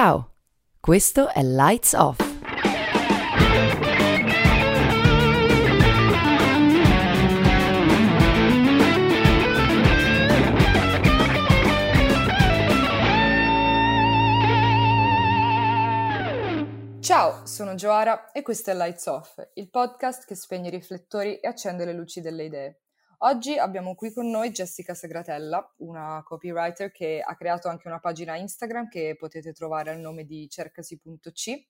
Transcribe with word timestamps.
Ciao, 0.00 0.34
questo 0.78 1.28
è 1.28 1.42
Lights 1.42 1.92
Off. 1.94 2.20
Ciao, 17.00 17.44
sono 17.44 17.74
Joara 17.74 18.30
e 18.30 18.42
questo 18.42 18.70
è 18.70 18.74
Lights 18.74 19.06
Off, 19.06 19.44
il 19.54 19.68
podcast 19.68 20.24
che 20.24 20.36
spegne 20.36 20.68
i 20.68 20.70
riflettori 20.70 21.40
e 21.40 21.48
accende 21.48 21.84
le 21.84 21.92
luci 21.92 22.20
delle 22.20 22.44
idee. 22.44 22.82
Oggi 23.22 23.58
abbiamo 23.58 23.96
qui 23.96 24.12
con 24.12 24.30
noi 24.30 24.50
Jessica 24.50 24.94
Segratella, 24.94 25.74
una 25.78 26.22
copywriter 26.24 26.92
che 26.92 27.20
ha 27.20 27.34
creato 27.34 27.66
anche 27.66 27.88
una 27.88 27.98
pagina 27.98 28.36
Instagram 28.36 28.88
che 28.88 29.16
potete 29.18 29.52
trovare 29.52 29.90
al 29.90 29.98
nome 29.98 30.24
di 30.24 30.48
cercasi.c 30.48 31.66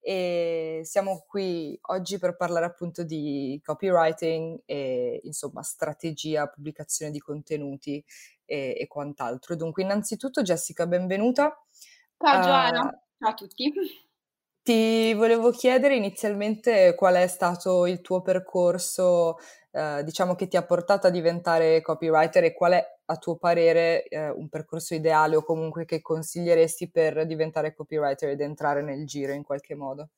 e 0.00 0.80
siamo 0.82 1.24
qui 1.28 1.78
oggi 1.82 2.18
per 2.18 2.36
parlare 2.36 2.64
appunto 2.64 3.04
di 3.04 3.60
copywriting 3.64 4.62
e 4.64 5.20
insomma 5.22 5.62
strategia, 5.62 6.48
pubblicazione 6.48 7.12
di 7.12 7.20
contenuti 7.20 8.04
e, 8.44 8.74
e 8.76 8.86
quant'altro. 8.88 9.54
Dunque 9.54 9.84
innanzitutto 9.84 10.42
Jessica, 10.42 10.88
benvenuta. 10.88 11.64
Ciao 12.16 12.42
Giovanna, 12.42 12.80
uh, 12.86 13.24
ciao 13.24 13.30
a 13.30 13.34
tutti. 13.34 13.72
Ti 14.62 15.14
volevo 15.14 15.50
chiedere 15.50 15.94
inizialmente 15.94 16.94
qual 16.96 17.14
è 17.14 17.26
stato 17.28 17.86
il 17.86 18.00
tuo 18.00 18.20
percorso 18.20 19.38
eh, 19.78 20.02
diciamo 20.02 20.34
che 20.34 20.48
ti 20.48 20.56
ha 20.56 20.64
portato 20.64 21.06
a 21.06 21.10
diventare 21.10 21.80
copywriter 21.80 22.42
e 22.42 22.52
qual 22.52 22.72
è 22.72 22.84
a 23.04 23.16
tuo 23.16 23.36
parere 23.36 24.02
eh, 24.08 24.28
un 24.28 24.48
percorso 24.48 24.94
ideale 24.94 25.36
o 25.36 25.44
comunque 25.44 25.84
che 25.84 26.02
consiglieresti 26.02 26.90
per 26.90 27.24
diventare 27.26 27.74
copywriter 27.74 28.30
ed 28.30 28.40
entrare 28.40 28.82
nel 28.82 29.06
giro 29.06 29.32
in 29.32 29.44
qualche 29.44 29.76
modo? 29.76 30.08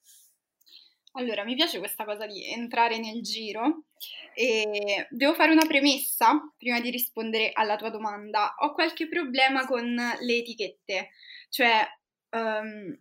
Allora, 1.12 1.44
mi 1.44 1.56
piace 1.56 1.78
questa 1.78 2.06
cosa 2.06 2.26
di 2.26 2.50
entrare 2.50 2.98
nel 2.98 3.20
giro 3.20 3.82
e 4.32 5.06
devo 5.10 5.34
fare 5.34 5.52
una 5.52 5.66
premessa 5.66 6.40
prima 6.56 6.80
di 6.80 6.88
rispondere 6.88 7.50
alla 7.52 7.76
tua 7.76 7.90
domanda. 7.90 8.54
Ho 8.60 8.72
qualche 8.72 9.08
problema 9.08 9.66
con 9.66 9.84
le 9.94 10.36
etichette, 10.36 11.10
cioè 11.50 11.86
um, 12.30 12.98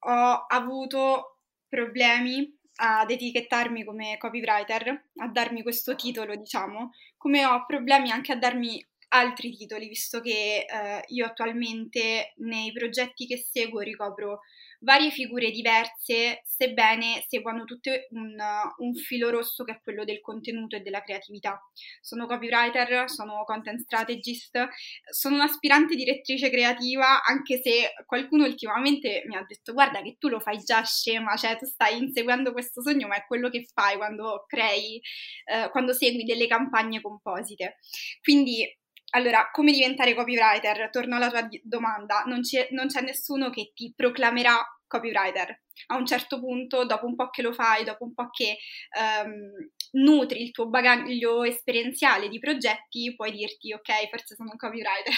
ho 0.00 0.44
avuto 0.46 1.38
problemi 1.68 2.59
ad 2.82 3.10
etichettarmi 3.10 3.84
come 3.84 4.16
copywriter, 4.16 4.88
a 5.16 5.28
darmi 5.28 5.62
questo 5.62 5.94
titolo, 5.94 6.34
diciamo, 6.34 6.90
come 7.18 7.44
ho 7.44 7.64
problemi 7.66 8.10
anche 8.10 8.32
a 8.32 8.36
darmi 8.36 8.82
altri 9.08 9.50
titoli, 9.54 9.88
visto 9.88 10.20
che 10.20 10.64
eh, 10.66 11.02
io 11.08 11.26
attualmente 11.26 12.32
nei 12.36 12.72
progetti 12.72 13.26
che 13.26 13.36
seguo 13.36 13.80
ricopro 13.80 14.40
varie 14.80 15.10
figure 15.10 15.50
diverse, 15.50 16.42
sebbene 16.44 17.24
seguano 17.28 17.64
tutte 17.64 18.08
un, 18.10 18.36
un, 18.78 18.94
filo 18.94 19.30
rosso 19.30 19.64
che 19.64 19.72
è 19.72 19.80
quello 19.82 20.04
del 20.04 20.20
contenuto 20.20 20.76
e 20.76 20.80
della 20.80 21.02
creatività. 21.02 21.60
Sono 22.00 22.26
copywriter, 22.26 23.08
sono 23.08 23.44
content 23.44 23.80
strategist, 23.80 24.68
sono 25.10 25.36
un'aspirante 25.36 25.94
direttrice 25.94 26.50
creativa, 26.50 27.22
anche 27.22 27.60
se 27.62 27.92
qualcuno 28.06 28.44
ultimamente 28.44 29.22
mi 29.26 29.36
ha 29.36 29.44
detto 29.46 29.72
guarda 29.72 30.02
che 30.02 30.16
tu 30.18 30.28
lo 30.28 30.40
fai 30.40 30.58
già 30.58 30.82
scema, 30.82 31.36
cioè 31.36 31.56
tu 31.58 31.66
stai 31.66 31.98
inseguendo 31.98 32.52
questo 32.52 32.82
sogno, 32.82 33.06
ma 33.06 33.16
è 33.16 33.24
quello 33.26 33.48
che 33.48 33.66
fai 33.72 33.96
quando 33.96 34.44
crei, 34.46 35.00
eh, 35.44 35.68
quando 35.70 35.92
segui 35.92 36.24
delle 36.24 36.46
campagne 36.46 37.00
composite. 37.00 37.78
Quindi 38.22 38.66
allora, 39.10 39.50
come 39.50 39.72
diventare 39.72 40.14
copywriter? 40.14 40.90
Torno 40.90 41.16
alla 41.16 41.28
tua 41.28 41.48
domanda, 41.62 42.22
non 42.26 42.40
c'è, 42.40 42.68
non 42.70 42.86
c'è 42.86 43.00
nessuno 43.02 43.50
che 43.50 43.72
ti 43.74 43.92
proclamerà 43.94 44.56
copywriter. 44.86 45.62
A 45.86 45.96
un 45.96 46.06
certo 46.06 46.38
punto, 46.40 46.84
dopo 46.84 47.06
un 47.06 47.14
po' 47.14 47.30
che 47.30 47.42
lo 47.42 47.52
fai, 47.52 47.84
dopo 47.84 48.04
un 48.04 48.14
po' 48.14 48.30
che 48.30 48.58
um, 48.98 49.50
nutri 49.92 50.42
il 50.42 50.50
tuo 50.50 50.68
bagaglio 50.68 51.42
esperienziale 51.44 52.28
di 52.28 52.38
progetti, 52.38 53.14
puoi 53.16 53.32
dirti 53.32 53.72
ok, 53.72 54.08
forse 54.08 54.34
sono 54.34 54.50
un 54.52 54.56
copywriter. 54.56 55.14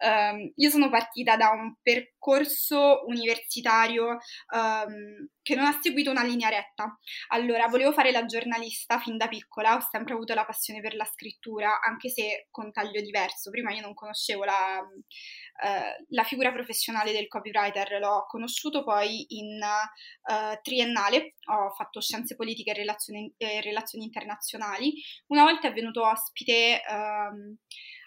um, 0.00 0.52
io 0.56 0.70
sono 0.70 0.88
partita 0.88 1.36
da 1.36 1.50
un 1.50 1.74
percorso 1.82 3.04
universitario 3.06 4.18
um, 4.54 5.28
che 5.42 5.54
non 5.56 5.66
ha 5.66 5.78
seguito 5.80 6.10
una 6.10 6.22
linea 6.22 6.48
retta. 6.48 6.98
Allora, 7.28 7.66
volevo 7.66 7.92
fare 7.92 8.12
la 8.12 8.24
giornalista 8.24 8.98
fin 9.00 9.16
da 9.16 9.28
piccola, 9.28 9.76
ho 9.76 9.86
sempre 9.90 10.14
avuto 10.14 10.34
la 10.34 10.44
passione 10.44 10.80
per 10.80 10.94
la 10.94 11.04
scrittura, 11.04 11.80
anche 11.80 12.08
se 12.08 12.46
con 12.50 12.70
taglio 12.72 13.00
diverso. 13.00 13.50
Prima 13.50 13.72
io 13.72 13.80
non 13.80 13.94
conoscevo 13.94 14.44
la, 14.44 14.78
uh, 14.80 16.04
la 16.08 16.24
figura 16.24 16.52
professionale 16.52 17.12
del 17.12 17.28
copywriter, 17.28 17.98
l'ho 17.98 18.24
conosciuto 18.28 18.84
poi 18.84 19.24
in 19.36 19.61
uh, 19.62 20.58
triennale, 20.62 21.34
ho 21.46 21.70
fatto 21.70 22.00
scienze 22.00 22.34
politiche 22.34 22.70
e 22.70 22.74
relazioni, 22.74 23.34
eh, 23.36 23.60
relazioni 23.60 24.04
internazionali. 24.04 24.94
Una 25.28 25.44
volta 25.44 25.68
è 25.68 25.72
venuto 25.72 26.06
ospite 26.06 26.80
um, 26.88 27.56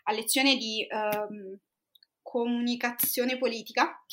a 0.04 0.14
lezione 0.14 0.56
di 0.56 0.86
um, 0.90 1.58
comunicazione 2.22 3.38
politica 3.38 4.04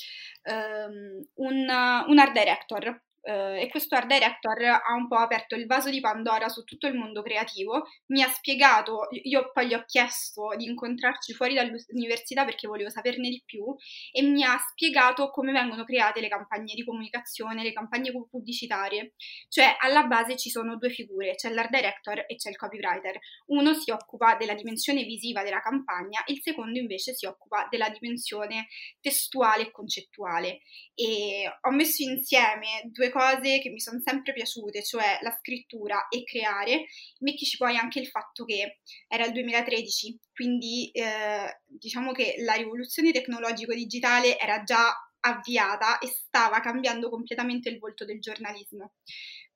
um, 0.44 1.26
un, 1.34 1.58
un 2.06 2.18
art 2.18 2.32
director 2.32 3.02
Uh, 3.24 3.54
e 3.54 3.68
questo 3.70 3.94
art 3.94 4.08
director 4.08 4.60
ha 4.64 4.94
un 4.96 5.06
po' 5.06 5.14
aperto 5.14 5.54
il 5.54 5.66
vaso 5.66 5.90
di 5.90 6.00
Pandora 6.00 6.48
su 6.48 6.64
tutto 6.64 6.88
il 6.88 6.94
mondo 6.94 7.22
creativo, 7.22 7.86
mi 8.06 8.20
ha 8.20 8.28
spiegato, 8.28 9.06
io 9.10 9.52
poi 9.52 9.68
gli 9.68 9.74
ho 9.74 9.84
chiesto 9.86 10.52
di 10.56 10.64
incontrarci 10.64 11.32
fuori 11.32 11.54
dall'università 11.54 12.44
perché 12.44 12.66
volevo 12.66 12.90
saperne 12.90 13.28
di 13.28 13.40
più 13.46 13.64
e 14.10 14.22
mi 14.22 14.42
ha 14.42 14.58
spiegato 14.58 15.30
come 15.30 15.52
vengono 15.52 15.84
create 15.84 16.20
le 16.20 16.26
campagne 16.26 16.74
di 16.74 16.84
comunicazione, 16.84 17.62
le 17.62 17.72
campagne 17.72 18.10
pubblicitarie, 18.10 19.14
cioè 19.48 19.76
alla 19.78 20.02
base 20.02 20.36
ci 20.36 20.50
sono 20.50 20.76
due 20.76 20.90
figure, 20.90 21.36
c'è 21.36 21.50
l'art 21.50 21.70
director 21.70 22.24
e 22.26 22.34
c'è 22.34 22.50
il 22.50 22.56
copywriter, 22.56 23.18
uno 23.46 23.72
si 23.74 23.92
occupa 23.92 24.34
della 24.34 24.54
dimensione 24.54 25.04
visiva 25.04 25.44
della 25.44 25.60
campagna, 25.60 26.24
il 26.26 26.40
secondo 26.42 26.76
invece 26.76 27.14
si 27.14 27.26
occupa 27.26 27.68
della 27.70 27.88
dimensione 27.88 28.66
testuale 29.00 29.62
e 29.62 29.70
concettuale. 29.70 30.60
E 30.94 31.44
ho 31.60 31.70
messo 31.70 32.02
insieme 32.02 32.82
due 32.86 33.10
cose 33.12 33.60
che 33.60 33.70
mi 33.70 33.78
sono 33.78 34.00
sempre 34.04 34.32
piaciute, 34.32 34.82
cioè 34.82 35.18
la 35.22 35.36
scrittura 35.38 36.08
e 36.08 36.24
creare, 36.24 36.86
mettici 37.20 37.56
poi 37.56 37.76
anche 37.76 38.00
il 38.00 38.08
fatto 38.08 38.44
che 38.44 38.80
era 39.06 39.24
il 39.24 39.32
2013, 39.32 40.18
quindi 40.32 40.90
eh, 40.90 41.60
diciamo 41.66 42.12
che 42.12 42.34
la 42.38 42.54
rivoluzione 42.54 43.12
tecnologico-digitale 43.12 44.38
era 44.38 44.62
già 44.64 44.92
avviata 45.20 45.98
e 45.98 46.08
stava 46.08 46.60
cambiando 46.60 47.08
completamente 47.08 47.68
il 47.68 47.78
volto 47.78 48.04
del 48.04 48.20
giornalismo. 48.20 48.94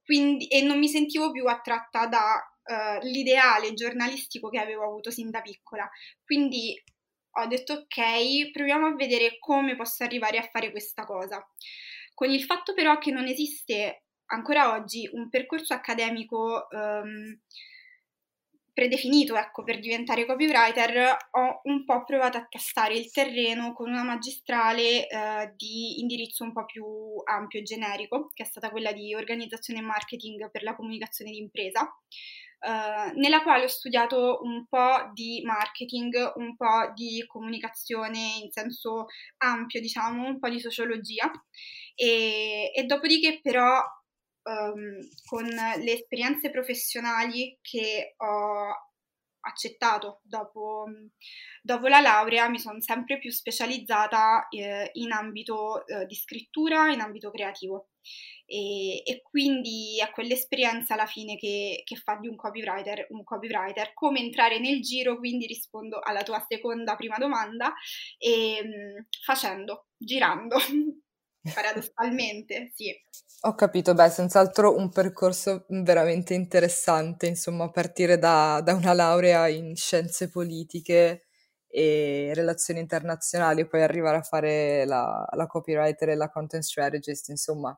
Quindi, 0.04 0.46
e 0.46 0.62
non 0.62 0.78
mi 0.78 0.88
sentivo 0.88 1.32
più 1.32 1.46
attratta 1.46 2.06
dall'ideale 2.06 3.68
uh, 3.68 3.74
giornalistico 3.74 4.48
che 4.50 4.60
avevo 4.60 4.84
avuto 4.84 5.10
sin 5.10 5.30
da 5.30 5.40
piccola. 5.40 5.88
Quindi 6.24 6.80
ho 7.38 7.46
detto 7.46 7.72
ok, 7.72 8.50
proviamo 8.52 8.86
a 8.86 8.94
vedere 8.94 9.38
come 9.40 9.74
posso 9.74 10.04
arrivare 10.04 10.38
a 10.38 10.48
fare 10.50 10.70
questa 10.70 11.04
cosa 11.04 11.44
con 12.16 12.30
il 12.30 12.44
fatto 12.44 12.72
però 12.72 12.96
che 12.96 13.10
non 13.10 13.26
esiste 13.26 14.04
ancora 14.28 14.72
oggi 14.72 15.06
un 15.12 15.28
percorso 15.28 15.74
accademico 15.74 16.66
um, 16.70 17.38
predefinito 18.72 19.36
ecco, 19.36 19.62
per 19.64 19.78
diventare 19.78 20.24
copywriter, 20.24 21.16
ho 21.32 21.60
un 21.64 21.84
po' 21.84 22.04
provato 22.04 22.38
a 22.38 22.46
tastare 22.48 22.94
il 22.94 23.10
terreno 23.10 23.74
con 23.74 23.90
una 23.90 24.02
magistrale 24.02 25.06
uh, 25.10 25.52
di 25.54 26.00
indirizzo 26.00 26.42
un 26.42 26.52
po' 26.52 26.64
più 26.64 26.84
ampio 27.24 27.60
e 27.60 27.62
generico, 27.62 28.30
che 28.32 28.44
è 28.44 28.46
stata 28.46 28.70
quella 28.70 28.92
di 28.92 29.14
organizzazione 29.14 29.80
e 29.80 29.82
marketing 29.82 30.50
per 30.50 30.62
la 30.62 30.74
comunicazione 30.74 31.32
d'impresa. 31.32 31.86
Uh, 32.58 33.12
nella 33.18 33.42
quale 33.42 33.64
ho 33.64 33.68
studiato 33.68 34.40
un 34.42 34.66
po' 34.66 35.10
di 35.12 35.42
marketing, 35.44 36.32
un 36.36 36.56
po' 36.56 36.90
di 36.94 37.22
comunicazione 37.26 38.38
in 38.42 38.50
senso 38.50 39.06
ampio, 39.38 39.80
diciamo, 39.80 40.26
un 40.26 40.38
po' 40.38 40.48
di 40.48 40.58
sociologia. 40.58 41.30
E, 41.94 42.72
e 42.74 42.84
dopodiché 42.84 43.40
però 43.40 43.80
um, 44.42 44.98
con 45.24 45.44
le 45.44 45.92
esperienze 45.92 46.50
professionali 46.50 47.58
che 47.60 48.14
ho 48.16 48.86
accettato 49.46 50.20
dopo, 50.22 50.86
dopo 51.62 51.86
la 51.86 52.00
laurea 52.00 52.48
mi 52.48 52.58
sono 52.58 52.80
sempre 52.80 53.18
più 53.18 53.30
specializzata 53.30 54.48
eh, 54.48 54.90
in 54.94 55.12
ambito 55.12 55.86
eh, 55.86 56.04
di 56.06 56.14
scrittura, 56.14 56.90
in 56.90 57.00
ambito 57.00 57.30
creativo 57.30 57.90
e, 58.46 59.02
e, 59.04 59.22
quindi 59.22 59.98
è 60.00 60.10
quell'esperienza 60.10 60.94
alla 60.94 61.06
fine 61.06 61.36
che, 61.36 61.82
che, 61.84 61.96
fa 61.96 62.16
di 62.20 62.28
un 62.28 62.36
copywriter 62.36 63.06
un 63.10 63.24
copywriter. 63.24 63.92
Come 63.92 64.20
entrare 64.20 64.58
nel 64.60 64.80
giro, 64.80 65.18
quindi 65.18 65.46
rispondo 65.46 65.98
alla 66.00 66.22
tua 66.22 66.44
seconda 66.48 66.94
prima 66.94 67.16
domanda, 67.18 67.72
e, 68.18 68.58
ehm, 68.58 69.06
facendo, 69.24 69.88
girando. 69.96 70.56
Paradossalmente, 71.54 72.72
sì. 72.74 72.92
Ho 73.42 73.54
capito, 73.54 73.94
beh, 73.94 74.08
senz'altro 74.08 74.76
un 74.76 74.90
percorso 74.90 75.66
veramente 75.68 76.34
interessante, 76.34 77.26
insomma, 77.26 77.70
partire 77.70 78.18
da, 78.18 78.60
da 78.64 78.74
una 78.74 78.92
laurea 78.92 79.46
in 79.48 79.76
scienze 79.76 80.28
politiche 80.30 81.26
e 81.68 82.32
relazioni 82.34 82.80
internazionali 82.80 83.60
e 83.60 83.66
poi 83.66 83.82
arrivare 83.82 84.16
a 84.16 84.22
fare 84.22 84.84
la, 84.86 85.26
la 85.30 85.46
copywriter 85.46 86.08
e 86.08 86.14
la 86.16 86.30
content 86.30 86.62
strategist, 86.62 87.28
insomma, 87.28 87.76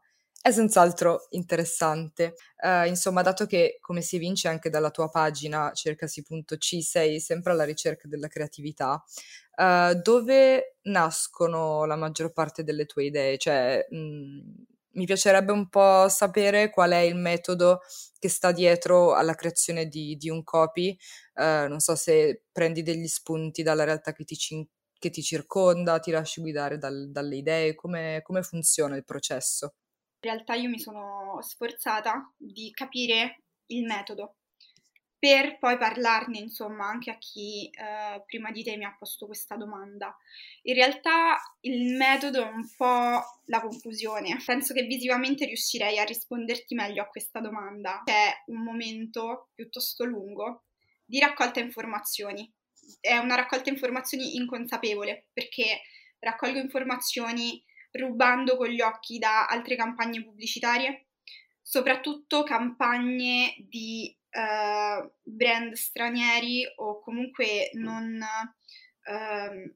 è 0.49 0.53
senz'altro 0.53 1.27
interessante. 1.31 2.35
Uh, 2.63 2.87
insomma, 2.87 3.23
dato 3.23 3.47
che, 3.47 3.79
come 3.81 4.01
si 4.03 4.17
evince 4.17 4.49
anche 4.49 4.71
dalla 4.71 4.91
tua 4.91 5.09
pagina 5.09 5.71
cercasi.c, 5.73 6.83
sei 6.83 7.21
sempre 7.21 7.53
alla 7.53 7.65
ricerca 7.65 8.09
della 8.09 8.29
creatività, 8.29 9.03
uh, 9.57 9.95
dove 9.95 10.77
nascono 10.83 11.85
la 11.85 11.97
maggior 11.97 12.33
parte 12.33 12.65
delle 12.65 12.87
tue 12.87 13.05
idee? 13.05 13.39
Cioè, 13.39 13.87
mh, 13.91 13.97
mm, 13.97 14.41
mi 14.93 15.05
piacerebbe 15.07 15.53
un 15.53 15.69
po' 15.69 16.09
sapere 16.09 16.71
qual 16.71 16.91
è 16.91 16.99
il 16.99 17.15
metodo 17.15 17.81
che 18.19 18.29
sta 18.29 18.51
dietro 18.53 19.15
alla 19.15 19.35
creazione 19.35 19.87
di, 19.87 20.17
di 20.17 20.29
un 20.31 20.43
copy. 20.43 20.97
Uh, 21.35 21.69
non 21.69 21.81
so 21.81 21.95
se 21.95 22.45
prendi 22.53 22.83
degli 22.83 23.07
spunti 23.07 23.63
dalla 23.63 23.85
realtà 23.85 24.13
che 24.13 24.25
ti, 24.25 24.37
che 24.99 25.11
ti 25.11 25.23
circonda, 25.23 26.01
ti 26.01 26.11
lasci 26.11 26.41
guidare 26.41 26.79
dal, 26.79 27.11
dalle 27.11 27.37
idee, 27.37 27.75
come, 27.75 28.21
come 28.23 28.43
funziona 28.43 28.97
il 28.97 29.05
processo? 29.05 29.75
In 30.21 30.31
realtà 30.31 30.55
io 30.55 30.69
mi 30.69 30.81
sono 30.81 31.39
sforzata 31.41 32.33
di 32.37 32.71
capire 32.73 33.43
il 33.67 33.85
metodo 33.85 34.39
per 35.19 35.59
poi 35.59 35.77
parlarne 35.77 36.39
insomma 36.39 36.87
anche 36.87 37.11
a 37.11 37.19
chi 37.19 37.69
eh, 37.71 38.23
prima 38.25 38.53
di 38.53 38.63
te 38.63 38.77
mi 38.77 38.85
ha 38.85 38.95
posto 38.97 39.27
questa 39.27 39.57
domanda. 39.57 40.17
In 40.63 40.75
realtà 40.75 41.37
il 41.63 41.97
metodo 41.97 42.45
è 42.45 42.49
un 42.49 42.69
po' 42.77 43.21
la 43.47 43.61
confusione. 43.61 44.41
Penso 44.45 44.73
che 44.75 44.83
visivamente 44.83 45.45
riuscirei 45.45 45.99
a 45.99 46.05
risponderti 46.05 46.75
meglio 46.75 47.03
a 47.03 47.09
questa 47.09 47.41
domanda. 47.41 48.03
C'è 48.05 48.45
un 48.47 48.63
momento 48.63 49.49
piuttosto 49.55 50.05
lungo 50.05 50.67
di 51.05 51.19
raccolta 51.19 51.59
informazioni. 51.59 52.51
È 53.01 53.17
una 53.17 53.35
raccolta 53.35 53.71
informazioni 53.71 54.37
inconsapevole 54.37 55.27
perché 55.33 55.81
raccolgo 56.21 56.59
informazioni 56.59 57.61
rubando 57.93 58.57
con 58.57 58.69
gli 58.69 58.81
occhi 58.81 59.19
da 59.19 59.47
altre 59.47 59.77
campagne 59.77 60.23
pubblicitarie, 60.23 61.07
soprattutto 61.63 62.43
campagne 62.43 63.55
di 63.59 64.17
uh, 64.31 65.11
brand 65.23 65.73
stranieri 65.73 66.65
o 66.77 67.01
comunque 67.01 67.71
non, 67.75 68.21
uh, 69.05 69.75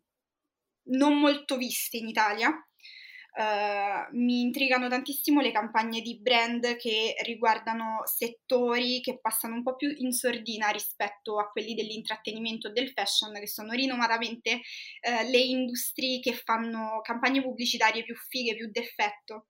non 0.85 1.19
molto 1.19 1.57
viste 1.57 1.97
in 1.97 2.09
Italia. 2.09 2.51
Uh, 3.35 4.15
mi 4.15 4.43
intrigano 4.43 4.89
tantissimo 4.89 5.41
le 5.41 5.53
campagne 5.53 6.03
di 6.03 6.21
brand 6.21 6.77
che 6.77 7.15
riguardano 7.25 8.03
settori 8.05 9.01
che 9.01 9.21
passano 9.21 9.55
un 9.55 9.63
po' 9.63 9.75
più 9.75 9.91
in 9.97 10.13
sordina 10.13 10.69
rispetto 10.69 11.39
a 11.39 11.51
quelli 11.51 11.75
dell'intrattenimento 11.75 12.69
e 12.69 12.73
del 12.73 12.91
fashion, 12.91 13.33
che 13.33 13.49
sono 13.49 13.73
rinomatamente 13.73 14.57
uh, 14.57 15.31
le 15.31 15.39
industrie 15.39 16.21
che 16.21 16.35
fanno 16.35 17.01
campagne 17.03 17.43
pubblicitarie 17.43 18.05
più 18.05 18.15
fighe, 18.15 18.55
più 18.55 18.71
d'effetto. 18.71 19.47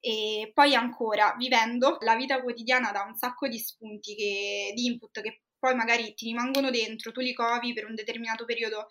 E 0.00 0.52
poi 0.54 0.76
ancora, 0.76 1.34
vivendo 1.36 1.98
la 2.02 2.14
vita 2.14 2.40
quotidiana 2.40 2.92
da 2.92 3.02
un 3.02 3.16
sacco 3.16 3.48
di 3.48 3.58
spunti, 3.58 4.14
che, 4.14 4.72
di 4.74 4.86
input 4.86 5.20
che 5.20 5.42
poi 5.58 5.74
magari 5.74 6.14
ti 6.14 6.26
rimangono 6.26 6.70
dentro, 6.70 7.10
tu 7.10 7.20
li 7.20 7.32
covi 7.34 7.72
per 7.72 7.84
un 7.84 7.96
determinato 7.96 8.44
periodo 8.44 8.86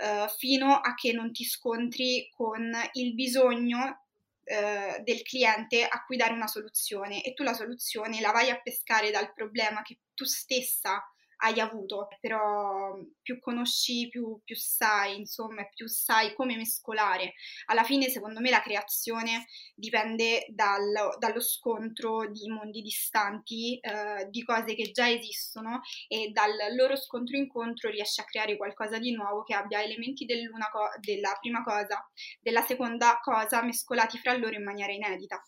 uh, 0.00 0.28
fino 0.36 0.74
a 0.74 0.94
che 0.94 1.12
non 1.12 1.32
ti 1.32 1.44
scontri 1.44 2.28
con 2.34 2.72
il 2.94 3.14
bisogno 3.14 4.06
uh, 4.42 5.02
del 5.02 5.22
cliente 5.22 5.86
a 5.86 6.04
cui 6.04 6.16
dare 6.16 6.32
una 6.32 6.46
soluzione 6.46 7.22
e 7.22 7.34
tu 7.34 7.42
la 7.42 7.54
soluzione 7.54 8.20
la 8.20 8.32
vai 8.32 8.50
a 8.50 8.60
pescare 8.60 9.10
dal 9.10 9.32
problema 9.32 9.82
che 9.82 9.98
tu 10.14 10.24
stessa 10.24 11.02
hai 11.40 11.60
avuto, 11.60 12.08
però 12.20 12.96
più 13.22 13.38
conosci, 13.40 14.08
più, 14.08 14.40
più 14.44 14.56
sai, 14.56 15.18
insomma, 15.18 15.64
più 15.74 15.86
sai 15.88 16.34
come 16.34 16.56
mescolare. 16.56 17.34
Alla 17.66 17.84
fine, 17.84 18.08
secondo 18.08 18.40
me, 18.40 18.50
la 18.50 18.60
creazione 18.60 19.46
dipende 19.74 20.46
dal, 20.50 21.16
dallo 21.18 21.40
scontro 21.40 22.30
di 22.30 22.48
mondi 22.48 22.82
distanti, 22.82 23.78
eh, 23.80 24.28
di 24.30 24.42
cose 24.44 24.74
che 24.74 24.90
già 24.92 25.10
esistono 25.10 25.80
e 26.08 26.30
dal 26.32 26.52
loro 26.76 26.96
scontro-incontro 26.96 27.90
riesci 27.90 28.20
a 28.20 28.24
creare 28.24 28.56
qualcosa 28.56 28.98
di 28.98 29.12
nuovo 29.12 29.42
che 29.42 29.54
abbia 29.54 29.82
elementi 29.82 30.26
co- 30.26 30.90
della 31.00 31.36
prima 31.40 31.62
cosa, 31.62 32.08
della 32.40 32.62
seconda 32.62 33.18
cosa 33.22 33.62
mescolati 33.62 34.18
fra 34.18 34.36
loro 34.36 34.54
in 34.54 34.64
maniera 34.64 34.92
inedita. 34.92 35.42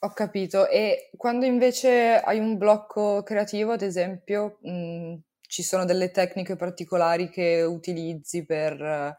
Ho 0.00 0.10
capito. 0.12 0.68
E 0.68 1.10
quando 1.16 1.44
invece 1.44 2.20
hai 2.20 2.38
un 2.38 2.56
blocco 2.56 3.22
creativo, 3.24 3.72
ad 3.72 3.82
esempio, 3.82 4.58
mh, 4.62 5.14
ci 5.40 5.62
sono 5.62 5.84
delle 5.84 6.10
tecniche 6.10 6.54
particolari 6.54 7.28
che 7.28 7.62
utilizzi 7.62 8.44
per 8.44 8.80
eh, 8.80 9.16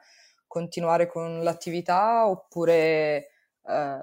continuare 0.47 1.07
con 1.07 1.43
l'attività 1.43 2.27
oppure 2.27 3.29
eh, 3.65 3.97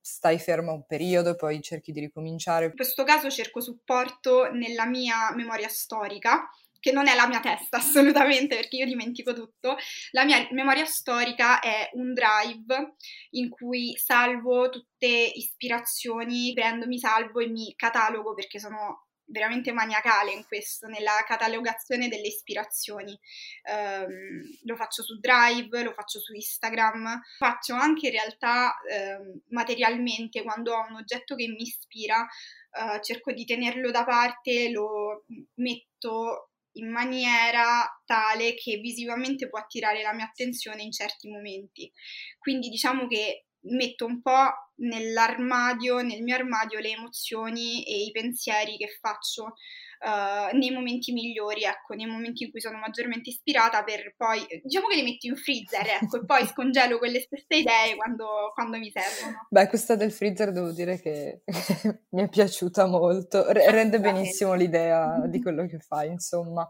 stai 0.00 0.38
fermo 0.38 0.72
un 0.72 0.84
periodo 0.86 1.30
e 1.30 1.36
poi 1.36 1.62
cerchi 1.62 1.92
di 1.92 2.00
ricominciare? 2.00 2.66
In 2.66 2.74
questo 2.74 3.04
caso 3.04 3.30
cerco 3.30 3.60
supporto 3.60 4.50
nella 4.50 4.86
mia 4.86 5.32
memoria 5.36 5.68
storica 5.68 6.48
che 6.82 6.90
non 6.90 7.06
è 7.06 7.14
la 7.14 7.28
mia 7.28 7.38
testa 7.38 7.76
assolutamente 7.78 8.56
perché 8.56 8.76
io 8.76 8.86
dimentico 8.86 9.32
tutto, 9.32 9.76
la 10.10 10.24
mia 10.24 10.46
memoria 10.50 10.84
storica 10.84 11.60
è 11.60 11.88
un 11.92 12.12
drive 12.12 12.96
in 13.30 13.48
cui 13.48 13.96
salvo 13.96 14.68
tutte 14.68 15.06
ispirazioni, 15.06 16.52
prendo, 16.52 16.86
mi 16.86 16.98
salvo 16.98 17.38
e 17.38 17.46
mi 17.46 17.72
catalogo 17.76 18.34
perché 18.34 18.58
sono 18.58 19.06
veramente 19.26 19.72
maniacale 19.72 20.32
in 20.32 20.44
questo, 20.44 20.88
nella 20.88 21.22
catalogazione 21.26 22.08
delle 22.08 22.26
ispirazioni. 22.26 23.18
Um, 23.64 24.42
lo 24.64 24.76
faccio 24.76 25.02
su 25.02 25.18
Drive, 25.18 25.82
lo 25.82 25.92
faccio 25.92 26.20
su 26.20 26.34
Instagram, 26.34 27.20
faccio 27.38 27.74
anche 27.74 28.08
in 28.08 28.12
realtà 28.12 28.74
um, 29.18 29.40
materialmente 29.48 30.42
quando 30.42 30.74
ho 30.74 30.86
un 30.88 30.96
oggetto 30.96 31.34
che 31.34 31.46
mi 31.46 31.62
ispira, 31.62 32.20
uh, 32.20 33.00
cerco 33.00 33.32
di 33.32 33.44
tenerlo 33.44 33.90
da 33.90 34.04
parte, 34.04 34.70
lo 34.70 35.24
metto 35.54 36.51
in 36.74 36.90
maniera 36.90 37.86
tale 38.04 38.54
che 38.54 38.76
visivamente 38.78 39.48
può 39.48 39.58
attirare 39.58 40.02
la 40.02 40.14
mia 40.14 40.24
attenzione 40.24 40.82
in 40.82 40.92
certi 40.92 41.28
momenti. 41.28 41.90
Quindi 42.38 42.68
diciamo 42.68 43.06
che 43.06 43.46
metto 43.64 44.06
un 44.06 44.20
po' 44.20 44.50
nell'armadio, 44.76 46.00
nel 46.00 46.22
mio 46.22 46.34
armadio, 46.34 46.80
le 46.80 46.90
emozioni 46.90 47.84
e 47.84 48.04
i 48.04 48.10
pensieri 48.10 48.76
che 48.76 48.88
faccio 49.00 49.54
uh, 50.02 50.56
nei 50.56 50.70
momenti 50.70 51.12
migliori, 51.12 51.62
ecco, 51.62 51.94
nei 51.94 52.06
momenti 52.06 52.44
in 52.44 52.50
cui 52.50 52.60
sono 52.60 52.78
maggiormente 52.78 53.30
ispirata 53.30 53.82
per 53.82 54.14
poi, 54.16 54.44
diciamo 54.62 54.88
che 54.88 54.96
li 54.96 55.02
metto 55.02 55.26
in 55.26 55.36
freezer, 55.36 55.86
ecco, 56.02 56.20
e 56.20 56.24
poi 56.24 56.46
scongelo 56.48 56.98
quelle 56.98 57.20
stesse 57.20 57.56
idee 57.56 57.96
quando, 57.96 58.50
quando, 58.54 58.78
mi 58.78 58.90
servono. 58.90 59.46
Beh, 59.48 59.68
questa 59.68 59.94
del 59.94 60.12
freezer 60.12 60.52
devo 60.52 60.72
dire 60.72 61.00
che 61.00 61.42
mi 62.10 62.22
è 62.22 62.28
piaciuta 62.28 62.86
molto, 62.86 63.50
R- 63.50 63.70
rende 63.70 64.00
benissimo 64.00 64.54
l'idea 64.54 65.22
di 65.26 65.40
quello 65.42 65.66
che 65.66 65.78
fai, 65.78 66.08
insomma. 66.08 66.68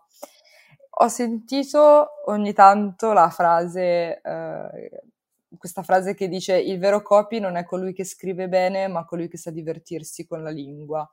Ho 0.96 1.08
sentito 1.08 2.22
ogni 2.26 2.52
tanto 2.52 3.12
la 3.12 3.30
frase... 3.30 4.20
Uh, 4.22 5.10
questa 5.58 5.82
frase 5.82 6.14
che 6.14 6.28
dice 6.28 6.58
il 6.58 6.78
vero 6.78 7.02
copy 7.02 7.38
non 7.38 7.56
è 7.56 7.64
colui 7.64 7.92
che 7.92 8.04
scrive 8.04 8.48
bene, 8.48 8.88
ma 8.88 9.04
colui 9.04 9.28
che 9.28 9.36
sa 9.36 9.50
divertirsi 9.50 10.26
con 10.26 10.42
la 10.42 10.48
lingua. 10.48 11.08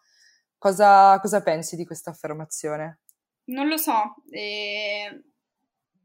Cosa, 0.59 1.17
cosa 1.21 1.41
pensi 1.41 1.77
di 1.77 1.85
questa 1.85 2.11
affermazione? 2.11 2.99
Non 3.45 3.67
lo 3.67 3.77
so, 3.77 4.15
eh, 4.29 5.23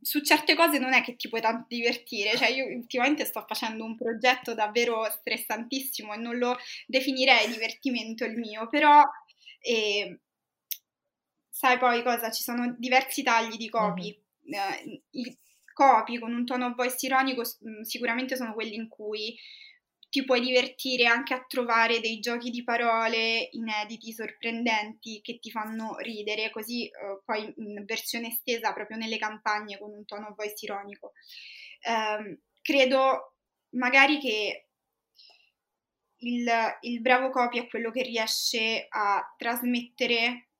su 0.01 0.21
certe 0.23 0.55
cose 0.55 0.79
non 0.79 0.93
è 0.93 1.03
che 1.03 1.17
ti 1.17 1.29
puoi 1.29 1.41
tanto 1.41 1.67
divertire, 1.69 2.37
cioè 2.37 2.49
io 2.51 2.67
ultimamente 2.67 3.25
sto 3.25 3.45
facendo 3.47 3.85
un 3.85 3.97
progetto 3.97 4.55
davvero 4.55 5.05
stressantissimo 5.11 6.15
e 6.15 6.19
non 6.19 6.39
lo 6.39 6.57
definirei 6.87 7.51
divertimento 7.51 8.25
il 8.25 8.39
mio, 8.39 8.69
però 8.69 9.03
eh, 9.61 10.21
sai 11.51 11.79
poi 11.79 12.03
cosa, 12.03 12.31
ci 12.31 12.43
sono 12.43 12.77
diversi 12.79 13.23
tagli 13.23 13.57
di 13.57 13.69
copy, 13.69 14.23
mm-hmm. 14.49 14.71
eh, 14.71 15.03
i 15.11 15.39
copy 15.73 16.19
con 16.19 16.33
un 16.33 16.45
tono 16.45 16.75
voice 16.77 17.07
ironico 17.07 17.43
sicuramente 17.83 18.37
sono 18.37 18.55
quelli 18.55 18.77
in 18.77 18.89
cui 18.89 19.37
ti 20.15 20.25
puoi 20.25 20.41
divertire 20.41 21.07
anche 21.07 21.35
a 21.35 21.45
trovare 21.45 21.99
dei 21.99 22.21
giochi 22.21 22.51
di 22.51 22.63
parole 22.63 23.49
inediti, 23.51 24.13
sorprendenti, 24.13 25.21
che 25.21 25.41
ti 25.41 25.51
fanno 25.51 25.97
ridere, 25.99 26.53
così 26.53 26.89
uh, 26.89 27.21
poi 27.25 27.53
in 27.57 27.85
versione 27.85 28.29
estesa 28.29 28.73
proprio 28.73 28.97
nelle 28.97 29.19
campagne 29.19 29.77
con 29.77 29.91
un 29.91 30.05
tono 30.05 30.33
voice 30.37 30.67
ironico. 30.67 31.15
Um, 31.89 32.39
credo 32.63 33.39
magari 33.71 34.21
che 34.21 34.69
il, 36.19 36.49
il 36.83 37.01
bravo 37.01 37.31
copy 37.31 37.59
è 37.59 37.67
quello 37.67 37.91
che 37.91 38.03
riesce 38.03 38.87
a 38.89 39.35
trasmettere 39.37 40.51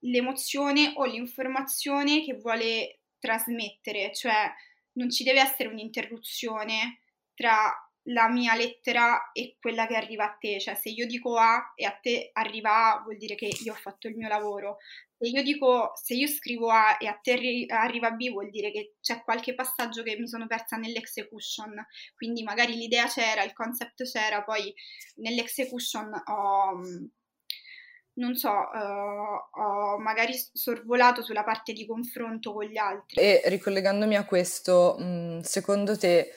l'emozione 0.00 0.92
o 0.96 1.04
l'informazione 1.04 2.24
che 2.24 2.34
vuole 2.34 3.02
trasmettere, 3.20 4.12
cioè 4.12 4.52
non 4.94 5.08
ci 5.08 5.22
deve 5.22 5.40
essere 5.40 5.68
un'interruzione 5.68 6.98
tra 7.32 7.72
la 8.08 8.28
mia 8.28 8.54
lettera 8.54 9.30
è 9.32 9.54
quella 9.58 9.86
che 9.86 9.96
arriva 9.96 10.24
a 10.24 10.36
te, 10.38 10.60
cioè 10.60 10.74
se 10.74 10.90
io 10.90 11.06
dico 11.06 11.36
A 11.36 11.72
e 11.74 11.84
a 11.84 11.92
te 11.92 12.30
arriva 12.32 12.92
A 12.92 13.02
vuol 13.02 13.16
dire 13.16 13.34
che 13.34 13.50
io 13.62 13.72
ho 13.72 13.76
fatto 13.76 14.08
il 14.08 14.16
mio 14.16 14.28
lavoro, 14.28 14.78
se 15.16 15.28
io 15.28 15.42
dico, 15.42 15.92
se 15.94 16.14
io 16.14 16.26
scrivo 16.26 16.70
A 16.70 16.96
e 16.98 17.06
a 17.06 17.14
te 17.14 17.64
arriva 17.68 18.10
B 18.10 18.30
vuol 18.30 18.50
dire 18.50 18.70
che 18.70 18.96
c'è 19.00 19.22
qualche 19.22 19.54
passaggio 19.54 20.02
che 20.02 20.16
mi 20.18 20.28
sono 20.28 20.46
persa 20.46 20.76
nell'execution, 20.76 21.74
quindi 22.14 22.42
magari 22.42 22.74
l'idea 22.74 23.06
c'era, 23.06 23.42
il 23.42 23.54
concept 23.54 24.04
c'era, 24.04 24.42
poi 24.42 24.74
nell'execution 25.16 26.22
ho 26.26 26.80
non 28.16 28.36
so, 28.36 28.48
uh, 28.48 29.60
ho 29.60 29.98
magari 29.98 30.34
sorvolato 30.52 31.20
sulla 31.24 31.42
parte 31.42 31.72
di 31.72 31.84
confronto 31.84 32.52
con 32.52 32.64
gli 32.64 32.76
altri. 32.76 33.20
E 33.20 33.42
ricollegandomi 33.46 34.14
a 34.14 34.24
questo, 34.24 34.96
mh, 34.96 35.40
secondo 35.40 35.98
te 35.98 36.30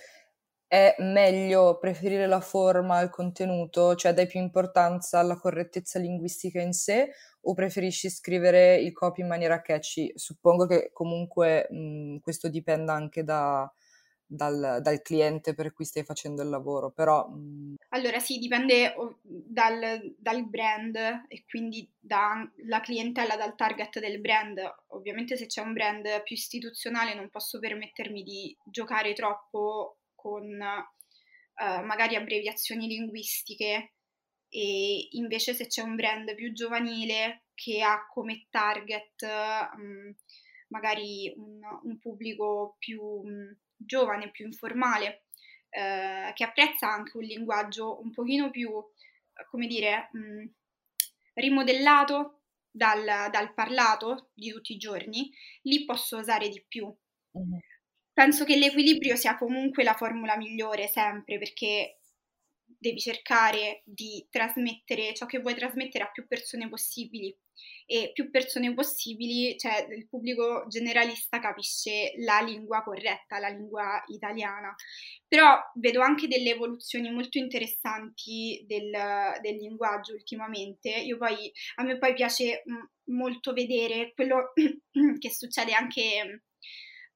è 0.67 0.95
meglio 0.99 1.77
preferire 1.77 2.27
la 2.27 2.41
forma 2.41 2.97
al 2.97 3.09
contenuto, 3.09 3.95
cioè 3.95 4.13
dai 4.13 4.27
più 4.27 4.39
importanza 4.41 5.19
alla 5.19 5.37
correttezza 5.37 5.97
linguistica 5.97 6.59
in 6.61 6.73
sé 6.73 7.09
o 7.41 7.53
preferisci 7.53 8.09
scrivere 8.09 8.75
il 8.75 8.91
copy 8.91 9.21
in 9.21 9.27
maniera 9.27 9.61
catchy? 9.61 10.11
Suppongo 10.15 10.65
che 10.65 10.89
comunque 10.91 11.67
mh, 11.69 12.17
questo 12.17 12.49
dipenda 12.49 12.93
anche 12.93 13.23
da, 13.23 13.71
dal, 14.25 14.79
dal, 14.81 15.01
cliente 15.01 15.53
per 15.53 15.71
cui 15.71 15.85
stai 15.85 16.03
facendo 16.03 16.41
il 16.41 16.49
lavoro, 16.49 16.91
però... 16.91 17.29
Mh... 17.29 17.75
Allora 17.89 18.19
sì, 18.19 18.37
dipende 18.37 18.93
dal, 19.23 20.13
dal, 20.17 20.45
brand 20.49 20.95
e 21.29 21.45
quindi 21.47 21.89
dalla 21.97 22.81
clientela, 22.81 23.37
dal 23.37 23.55
target 23.55 23.99
del 23.99 24.19
brand. 24.19 24.59
Ovviamente 24.87 25.37
se 25.37 25.45
c'è 25.45 25.61
un 25.61 25.71
brand 25.71 26.23
più 26.23 26.35
istituzionale 26.35 27.15
non 27.15 27.29
posso 27.29 27.57
permettermi 27.59 28.21
di 28.23 28.55
giocare 28.65 29.13
troppo 29.13 29.96
con 30.27 30.43
uh, 30.43 31.85
magari 31.85 32.15
abbreviazioni 32.17 32.87
linguistiche 32.87 33.93
e 34.49 35.07
invece 35.11 35.53
se 35.53 35.67
c'è 35.67 35.81
un 35.81 35.95
brand 35.95 36.35
più 36.35 36.51
giovanile 36.51 37.45
che 37.53 37.81
ha 37.81 38.05
come 38.11 38.47
target 38.49 39.21
um, 39.77 40.13
magari 40.67 41.33
un, 41.37 41.61
un, 41.83 41.97
pubblico 41.97 42.75
più 42.77 43.01
um, 43.01 43.57
giovane, 43.77 44.31
più 44.31 44.45
informale, 44.45 45.23
uh, 45.69 46.33
che 46.33 46.43
apprezza 46.43 46.91
anche 46.91 47.15
un 47.17 47.23
linguaggio 47.23 48.01
un 48.01 48.11
pochino 48.11 48.51
più, 48.51 48.69
come 49.49 49.67
dire, 49.67 50.09
um, 50.11 50.49
rimodellato 51.35 52.41
dal, 52.69 53.29
dal, 53.31 53.53
parlato 53.53 54.31
di 54.33 54.51
tutti 54.51 54.73
i 54.73 54.77
giorni, 54.77 55.31
lì 55.63 55.85
posso 55.85 56.17
usare 56.17 56.49
di 56.49 56.63
più. 56.67 56.85
Mm-hmm. 57.37 57.59
Penso 58.17 58.45
che 58.45 58.55
l'equilibrio 58.55 59.15
sia 59.15 59.37
comunque 59.37 59.83
la 59.83 59.93
formula 59.93 60.35
migliore 60.37 60.87
sempre 60.87 61.37
perché 61.37 61.99
devi 62.65 62.99
cercare 62.99 63.83
di 63.85 64.25
trasmettere 64.31 65.13
ciò 65.13 65.27
che 65.27 65.37
vuoi 65.37 65.53
trasmettere 65.53 66.03
a 66.03 66.09
più 66.09 66.25
persone 66.25 66.67
possibili 66.67 67.31
e 67.85 68.09
più 68.15 68.31
persone 68.31 68.73
possibili, 68.73 69.55
cioè 69.59 69.85
il 69.91 70.07
pubblico 70.09 70.65
generalista 70.67 71.39
capisce 71.39 72.13
la 72.17 72.39
lingua 72.39 72.81
corretta, 72.81 73.37
la 73.37 73.49
lingua 73.49 74.03
italiana. 74.07 74.73
Però 75.27 75.55
vedo 75.75 76.01
anche 76.01 76.27
delle 76.27 76.49
evoluzioni 76.49 77.11
molto 77.11 77.37
interessanti 77.37 78.65
del, 78.65 78.89
del 79.43 79.55
linguaggio 79.57 80.13
ultimamente. 80.13 80.89
Io 80.89 81.17
poi, 81.17 81.51
a 81.75 81.83
me 81.83 81.99
poi 81.99 82.15
piace 82.15 82.63
molto 83.11 83.53
vedere 83.53 84.11
quello 84.15 84.53
che 85.19 85.31
succede 85.31 85.73
anche 85.73 86.41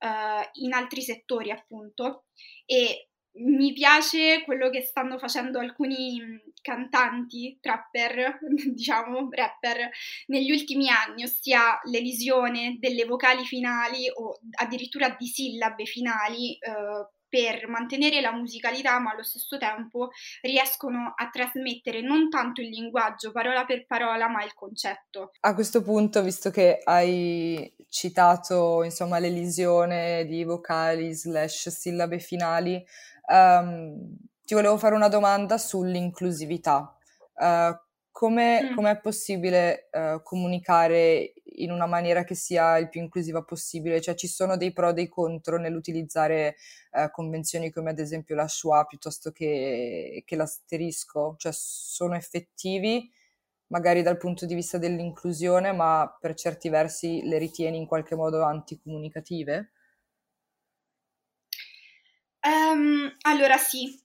uh, 0.02 0.64
in 0.64 0.74
altri 0.74 1.02
settori 1.02 1.52
appunto. 1.52 2.26
E 2.66 3.08
mi 3.34 3.72
piace 3.72 4.44
quello 4.44 4.70
che 4.70 4.82
stanno 4.82 5.18
facendo 5.18 5.60
alcuni 5.60 6.20
cantanti, 6.62 7.58
trapper, 7.62 8.40
diciamo, 8.74 9.30
rapper, 9.32 9.90
negli 10.28 10.52
ultimi 10.52 10.90
anni, 10.90 11.24
ossia 11.24 11.80
l'elisione 11.86 12.78
delle 12.80 13.06
vocali 13.06 13.46
finali 13.46 14.10
o 14.14 14.40
addirittura 14.60 15.16
di 15.18 15.28
sillabe 15.28 15.86
finali 15.86 16.58
eh, 16.58 17.08
per 17.32 17.70
mantenere 17.70 18.20
la 18.20 18.34
musicalità, 18.34 19.00
ma 19.00 19.12
allo 19.12 19.24
stesso 19.24 19.58
tempo 19.58 20.10
riescono 20.42 21.14
a 21.16 21.30
trasmettere 21.30 22.02
non 22.02 22.30
tanto 22.30 22.60
il 22.60 22.68
linguaggio 22.68 23.32
parola 23.32 23.64
per 23.64 23.86
parola, 23.86 24.28
ma 24.28 24.44
il 24.44 24.54
concetto. 24.54 25.32
A 25.40 25.54
questo 25.54 25.82
punto, 25.82 26.22
visto 26.22 26.50
che 26.50 26.82
hai 26.84 27.74
citato 27.88 28.84
insomma 28.84 29.20
l'elisione 29.20 30.26
di 30.26 30.44
vocali 30.44 31.14
slash 31.14 31.70
sillabe 31.70 32.20
finali, 32.20 32.84
um, 33.28 34.18
ti 34.44 34.54
volevo 34.54 34.78
fare 34.78 34.96
una 34.96 35.08
domanda 35.08 35.58
sull'inclusività. 35.58 36.94
Uh, 37.36 37.80
come 38.12 38.74
mm. 38.78 38.86
è 38.86 39.00
possibile 39.00 39.90
uh, 39.92 40.22
comunicare 40.22 41.34
in 41.56 41.72
una 41.72 41.86
maniera 41.86 42.24
che 42.24 42.36
sia 42.36 42.78
il 42.78 42.90
più 42.90 43.02
inclusiva 43.02 43.44
possibile? 43.44 44.02
Cioè 44.02 44.16
ci 44.16 44.28
sono 44.28 44.58
dei 44.58 44.74
pro 44.74 44.90
e 44.90 44.94
dei 44.94 45.08
contro 45.08 45.58
nell'utilizzare 45.58 46.56
uh, 46.92 47.10
convenzioni 47.10 47.72
come 47.72 47.92
ad 47.92 48.00
esempio 48.00 48.36
la 48.36 48.48
schwa 48.48 48.86
piuttosto 48.86 49.32
che, 49.32 50.24
che 50.26 50.36
l'asterisco? 50.36 51.36
Cioè 51.38 51.52
sono 51.54 52.16
effettivi 52.16 53.10
magari 53.68 54.02
dal 54.02 54.18
punto 54.18 54.46
di 54.46 54.54
vista 54.54 54.78
dell'inclusione, 54.78 55.72
ma 55.72 56.16
per 56.20 56.36
certi 56.36 56.70
versi 56.70 57.22
le 57.24 57.38
ritieni 57.38 57.78
in 57.78 57.86
qualche 57.86 58.16
modo 58.16 58.44
anticomunicative? 58.44 59.72
Um, 62.44 63.12
allora 63.22 63.58
sì, 63.58 63.98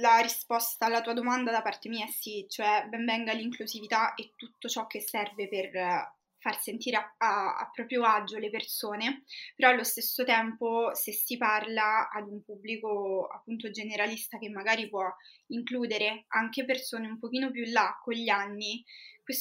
la 0.00 0.18
risposta 0.18 0.86
alla 0.86 1.00
tua 1.00 1.14
domanda 1.14 1.50
da 1.50 1.62
parte 1.62 1.88
mia 1.88 2.06
è 2.06 2.10
sì, 2.10 2.46
cioè 2.48 2.86
ben 2.88 3.04
venga 3.04 3.32
l'inclusività 3.32 4.14
e 4.14 4.32
tutto 4.36 4.68
ciò 4.68 4.86
che 4.86 5.00
serve 5.00 5.48
per 5.48 6.16
far 6.40 6.60
sentire 6.60 6.96
a, 6.96 7.14
a, 7.18 7.56
a, 7.56 7.70
proprio 7.72 8.04
agio 8.04 8.38
le 8.38 8.50
persone, 8.50 9.24
però 9.56 9.70
allo 9.70 9.82
stesso 9.82 10.24
tempo 10.24 10.94
se 10.94 11.12
si 11.12 11.36
parla 11.36 12.08
ad 12.08 12.28
un 12.28 12.44
pubblico 12.44 13.26
appunto 13.26 13.70
generalista 13.70 14.38
che 14.38 14.48
magari 14.48 14.88
può 14.88 15.04
includere 15.48 16.26
anche 16.28 16.64
persone 16.64 17.08
un 17.08 17.18
pochino 17.18 17.50
più 17.50 17.64
là 17.72 17.98
con 18.02 18.14
gli 18.14 18.28
anni, 18.28 18.84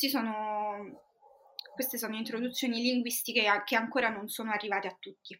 sono, 0.10 1.04
queste 1.74 2.00
sono 2.00 2.16
introduzioni 2.16 2.82
linguistiche 2.82 3.46
che 3.66 3.76
ancora 3.76 4.10
non 4.10 4.28
sono 4.28 4.52
arrivate 4.52 4.88
a 4.88 4.98
tutti. 5.00 5.40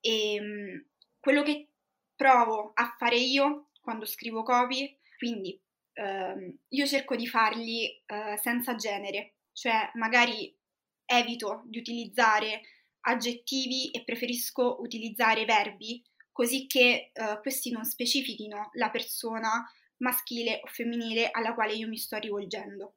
E 0.00 0.34
ehm, 0.34 0.86
quello 1.20 1.42
che 1.42 1.68
provo 2.16 2.72
a 2.74 2.94
fare 2.98 3.16
io 3.16 3.68
quando 3.82 4.06
scrivo 4.06 4.42
copy, 4.42 4.96
quindi 5.18 5.60
ehm, 5.94 6.56
io 6.68 6.86
cerco 6.86 7.16
di 7.16 7.26
farli 7.26 7.86
eh, 8.06 8.38
senza 8.40 8.74
genere, 8.76 9.34
cioè 9.52 9.90
magari 9.94 10.56
evito 11.04 11.62
di 11.66 11.78
utilizzare 11.78 12.62
aggettivi 13.00 13.90
e 13.90 14.04
preferisco 14.04 14.80
utilizzare 14.80 15.44
verbi 15.44 16.02
così 16.30 16.66
che 16.66 17.10
eh, 17.12 17.38
questi 17.42 17.70
non 17.70 17.84
specifichino 17.84 18.70
la 18.74 18.90
persona 18.90 19.68
maschile 19.98 20.60
o 20.62 20.66
femminile 20.68 21.30
alla 21.30 21.54
quale 21.54 21.74
io 21.74 21.88
mi 21.88 21.98
sto 21.98 22.16
rivolgendo. 22.16 22.94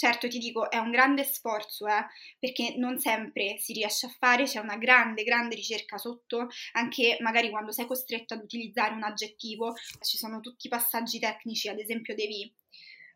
Certo, 0.00 0.28
ti 0.28 0.38
dico, 0.38 0.70
è 0.70 0.76
un 0.78 0.92
grande 0.92 1.24
sforzo, 1.24 1.86
eh, 1.88 2.06
perché 2.38 2.74
non 2.76 2.98
sempre 3.00 3.58
si 3.58 3.72
riesce 3.72 4.06
a 4.06 4.14
fare, 4.16 4.44
c'è 4.44 4.60
una 4.60 4.76
grande, 4.76 5.24
grande 5.24 5.56
ricerca 5.56 5.98
sotto, 5.98 6.46
anche 6.74 7.16
magari 7.20 7.50
quando 7.50 7.72
sei 7.72 7.84
costretto 7.86 8.32
ad 8.34 8.42
utilizzare 8.44 8.94
un 8.94 9.02
aggettivo, 9.02 9.74
ci 10.00 10.16
sono 10.16 10.38
tutti 10.38 10.66
i 10.68 10.70
passaggi 10.70 11.18
tecnici, 11.18 11.68
ad 11.68 11.80
esempio 11.80 12.14
devi 12.14 12.48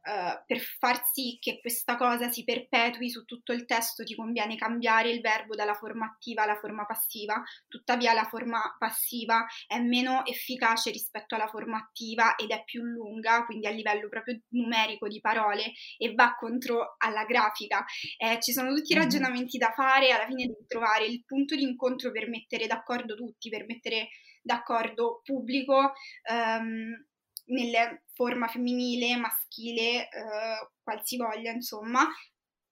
Uh, 0.03 0.43
per 0.47 0.59
far 0.59 1.01
sì 1.13 1.39
che 1.41 1.61
questa 1.61 1.97
cosa 1.97 2.29
si 2.29 2.43
perpetui 2.43 3.09
su 3.09 3.25
tutto 3.25 3.53
il 3.53 3.65
testo 3.65 4.03
ti 4.03 4.17
conviene 4.17 4.57
cambiare 4.57 5.11
il 5.11 5.21
verbo 5.21 5.55
dalla 5.55 5.75
forma 5.75 6.07
attiva 6.07 6.43
alla 6.43 6.59
forma 6.59 6.85
passiva, 6.85 7.41
tuttavia 7.69 8.13
la 8.13 8.25
forma 8.25 8.61
passiva 8.79 9.47
è 9.67 9.79
meno 9.79 10.25
efficace 10.27 10.91
rispetto 10.91 11.37
alla 11.37 11.47
forma 11.47 11.79
attiva 11.79 12.35
ed 12.35 12.51
è 12.51 12.65
più 12.65 12.83
lunga, 12.83 13.45
quindi 13.45 13.67
a 13.67 13.71
livello 13.71 14.09
proprio 14.09 14.41
numerico 14.49 15.07
di 15.07 15.21
parole 15.21 15.73
e 15.97 16.13
va 16.15 16.35
contro 16.35 16.97
alla 16.99 17.25
grafica. 17.25 17.85
Eh, 18.19 18.41
ci 18.41 18.53
sono 18.53 18.75
tutti 18.75 18.93
i 18.93 18.97
mm-hmm. 18.97 19.05
ragionamenti 19.05 19.57
da 19.59 19.73
fare, 19.73 20.11
alla 20.11 20.27
fine 20.27 20.47
devi 20.47 20.67
trovare 20.67 21.07
il 21.07 21.23
punto 21.25 21.55
di 21.55 21.63
incontro 21.63 22.11
per 22.11 22.29
mettere 22.29 22.67
d'accordo 22.67 23.15
tutti, 23.15 23.49
per 23.49 23.65
mettere 23.67 24.09
d'accordo 24.43 25.21
pubblico. 25.23 25.93
Um, 26.29 27.07
nelle 27.53 28.05
forma 28.15 28.49
femminile, 28.49 29.17
maschile, 29.17 30.09
eh, 30.09 30.69
qualsivoglia, 30.83 31.53
insomma, 31.53 32.07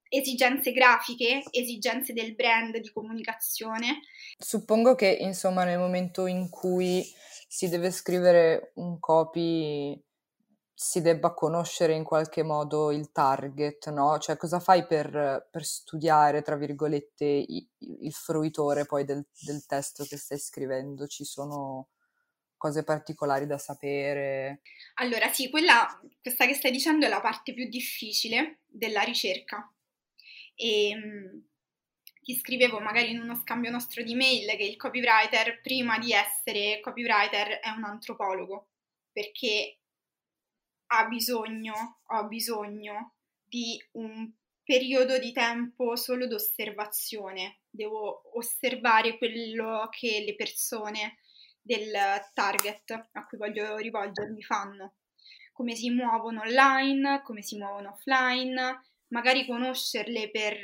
esigenze 0.09 0.73
grafiche, 0.73 1.43
esigenze 1.51 2.13
del 2.13 2.35
brand 2.35 2.77
di 2.79 2.91
comunicazione. 2.91 4.01
Suppongo 4.39 4.95
che, 4.95 5.09
insomma, 5.09 5.65
nel 5.65 5.79
momento 5.79 6.27
in 6.27 6.49
cui 6.51 7.05
si 7.49 7.69
deve 7.69 7.91
scrivere 7.91 8.73
un 8.77 8.99
copy 8.99 10.03
si 10.73 11.03
debba 11.03 11.35
conoscere 11.35 11.95
in 11.95 12.05
qualche 12.05 12.43
modo 12.43 12.91
il 12.91 13.13
target, 13.13 13.91
no? 13.91 14.19
Cioè 14.19 14.39
cosa 14.39 14.61
fai 14.61 14.87
per, 14.87 15.47
per 15.51 15.63
studiare, 15.63 16.41
tra 16.41 16.57
virgolette, 16.57 17.27
il, 17.27 17.69
il 17.79 18.13
fruitore 18.15 18.87
poi 18.87 19.05
del, 19.05 19.23
del 19.45 19.67
testo 19.67 20.05
che 20.05 20.17
stai 20.17 20.39
scrivendo? 20.39 21.07
Ci 21.07 21.25
sono 21.25 21.89
cose 22.61 22.85
particolari 22.85 23.47
da 23.47 23.57
sapere? 23.57 24.61
Allora, 24.97 25.33
sì, 25.33 25.49
quella, 25.49 25.99
questa 26.21 26.45
che 26.45 26.53
stai 26.53 26.71
dicendo 26.71 27.07
è 27.07 27.09
la 27.09 27.23
parte 27.23 27.55
più 27.55 27.67
difficile 27.71 28.59
della 28.67 29.01
ricerca. 29.01 29.73
E 30.55 30.91
ehm, 30.91 31.43
ti 32.23 32.35
scrivevo 32.35 32.79
magari 32.79 33.13
in 33.13 33.21
uno 33.21 33.35
scambio 33.35 33.71
nostro 33.71 34.03
di 34.03 34.15
mail 34.15 34.47
che 34.59 34.65
il 34.65 34.77
copywriter, 34.77 35.63
prima 35.63 35.99
di 35.99 36.13
essere 36.13 36.81
copywriter, 36.81 37.61
è 37.61 37.71
un 37.71 37.85
antropologo, 37.85 38.69
perché 39.11 39.79
ha 40.89 41.07
bisogno, 41.07 42.01
ho 42.09 42.29
bisogno 42.29 43.15
di 43.43 43.83
un 43.93 44.31
periodo 44.63 45.19
di 45.19 45.33
tempo 45.33 45.97
solo 45.97 46.27
d'osservazione. 46.27 47.61
Devo 47.71 48.37
osservare 48.37 49.17
quello 49.17 49.89
che 49.91 50.23
le 50.27 50.35
persone 50.35 51.21
del 51.63 51.93
target 52.33 52.91
a 53.13 53.27
cui 53.27 53.39
voglio 53.39 53.77
rivolgermi 53.77 54.43
fanno, 54.43 54.95
come 55.53 55.75
si 55.75 55.91
muovono 55.91 56.41
online, 56.41 57.23
come 57.23 57.43
si 57.43 57.57
muovono 57.57 57.91
offline, 57.91 58.81
magari 59.11 59.45
conoscerle 59.47 60.31
per 60.31 60.57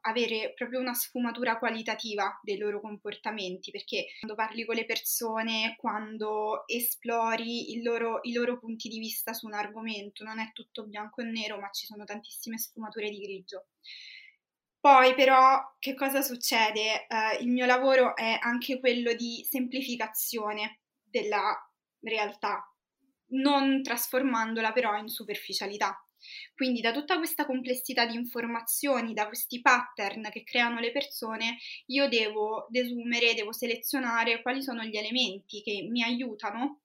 avere 0.00 0.52
proprio 0.54 0.80
una 0.80 0.94
sfumatura 0.94 1.58
qualitativa 1.58 2.38
dei 2.42 2.56
loro 2.56 2.80
comportamenti, 2.80 3.70
perché 3.70 4.06
quando 4.20 4.36
parli 4.36 4.64
con 4.64 4.74
le 4.74 4.86
persone, 4.86 5.76
quando 5.78 6.66
esplori 6.66 7.82
loro, 7.82 8.20
i 8.22 8.32
loro 8.32 8.58
punti 8.58 8.88
di 8.88 8.98
vista 8.98 9.32
su 9.32 9.46
un 9.46 9.54
argomento, 9.54 10.24
non 10.24 10.38
è 10.38 10.50
tutto 10.52 10.86
bianco 10.86 11.20
e 11.20 11.24
nero, 11.24 11.58
ma 11.58 11.70
ci 11.70 11.86
sono 11.86 12.04
tantissime 12.04 12.58
sfumature 12.58 13.10
di 13.10 13.20
grigio. 13.20 13.66
Poi 14.80 15.14
però 15.14 15.76
che 15.78 15.94
cosa 15.94 16.22
succede? 16.22 17.06
Uh, 17.08 17.42
il 17.42 17.48
mio 17.48 17.66
lavoro 17.66 18.16
è 18.16 18.38
anche 18.40 18.80
quello 18.80 19.12
di 19.12 19.46
semplificazione 19.48 20.80
della 21.04 21.54
realtà, 22.00 22.64
non 23.32 23.82
trasformandola 23.82 24.72
però 24.72 24.96
in 24.96 25.08
superficialità. 25.08 26.02
Quindi 26.54 26.80
da 26.80 26.92
tutta 26.92 27.16
questa 27.18 27.44
complessità 27.46 28.06
di 28.06 28.14
informazioni, 28.14 29.12
da 29.12 29.26
questi 29.26 29.60
pattern 29.60 30.28
che 30.30 30.44
creano 30.44 30.78
le 30.80 30.92
persone, 30.92 31.58
io 31.86 32.08
devo 32.08 32.66
desumere, 32.70 33.34
devo 33.34 33.52
selezionare 33.52 34.42
quali 34.42 34.62
sono 34.62 34.82
gli 34.84 34.96
elementi 34.96 35.62
che 35.62 35.86
mi 35.90 36.02
aiutano 36.02 36.80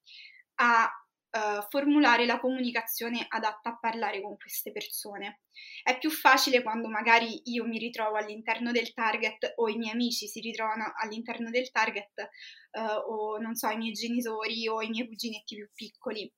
a 0.56 0.90
uh, 1.36 1.66
formulare 1.70 2.26
la 2.26 2.40
comunicazione 2.40 3.26
adatta 3.28 3.70
a 3.72 3.78
parlare 3.78 4.22
con 4.22 4.38
queste 4.38 4.72
persone. 4.72 5.42
È 5.84 5.98
più 5.98 6.10
facile 6.10 6.64
quando 6.64 6.88
magari 6.88 7.42
io 7.52 7.66
mi 7.66 7.78
ritrovo 7.78 8.16
all'interno 8.16 8.72
del 8.72 8.94
target 8.94 9.54
o 9.58 9.68
i 9.68 9.78
miei 9.78 9.94
amici 9.94 10.28
si 10.28 10.40
ritrovano 10.40 10.94
all'interno 10.96 11.50
del 11.50 11.70
target 11.72 12.30
uh, 12.72 13.12
o 13.12 13.38
non 13.38 13.56
so, 13.56 13.70
i 13.70 13.78
miei 13.78 13.92
genitori 13.92 14.68
o 14.68 14.82
i 14.82 14.90
miei 14.90 15.08
cuginetti 15.08 15.56
più 15.56 15.70
piccoli 15.74 16.32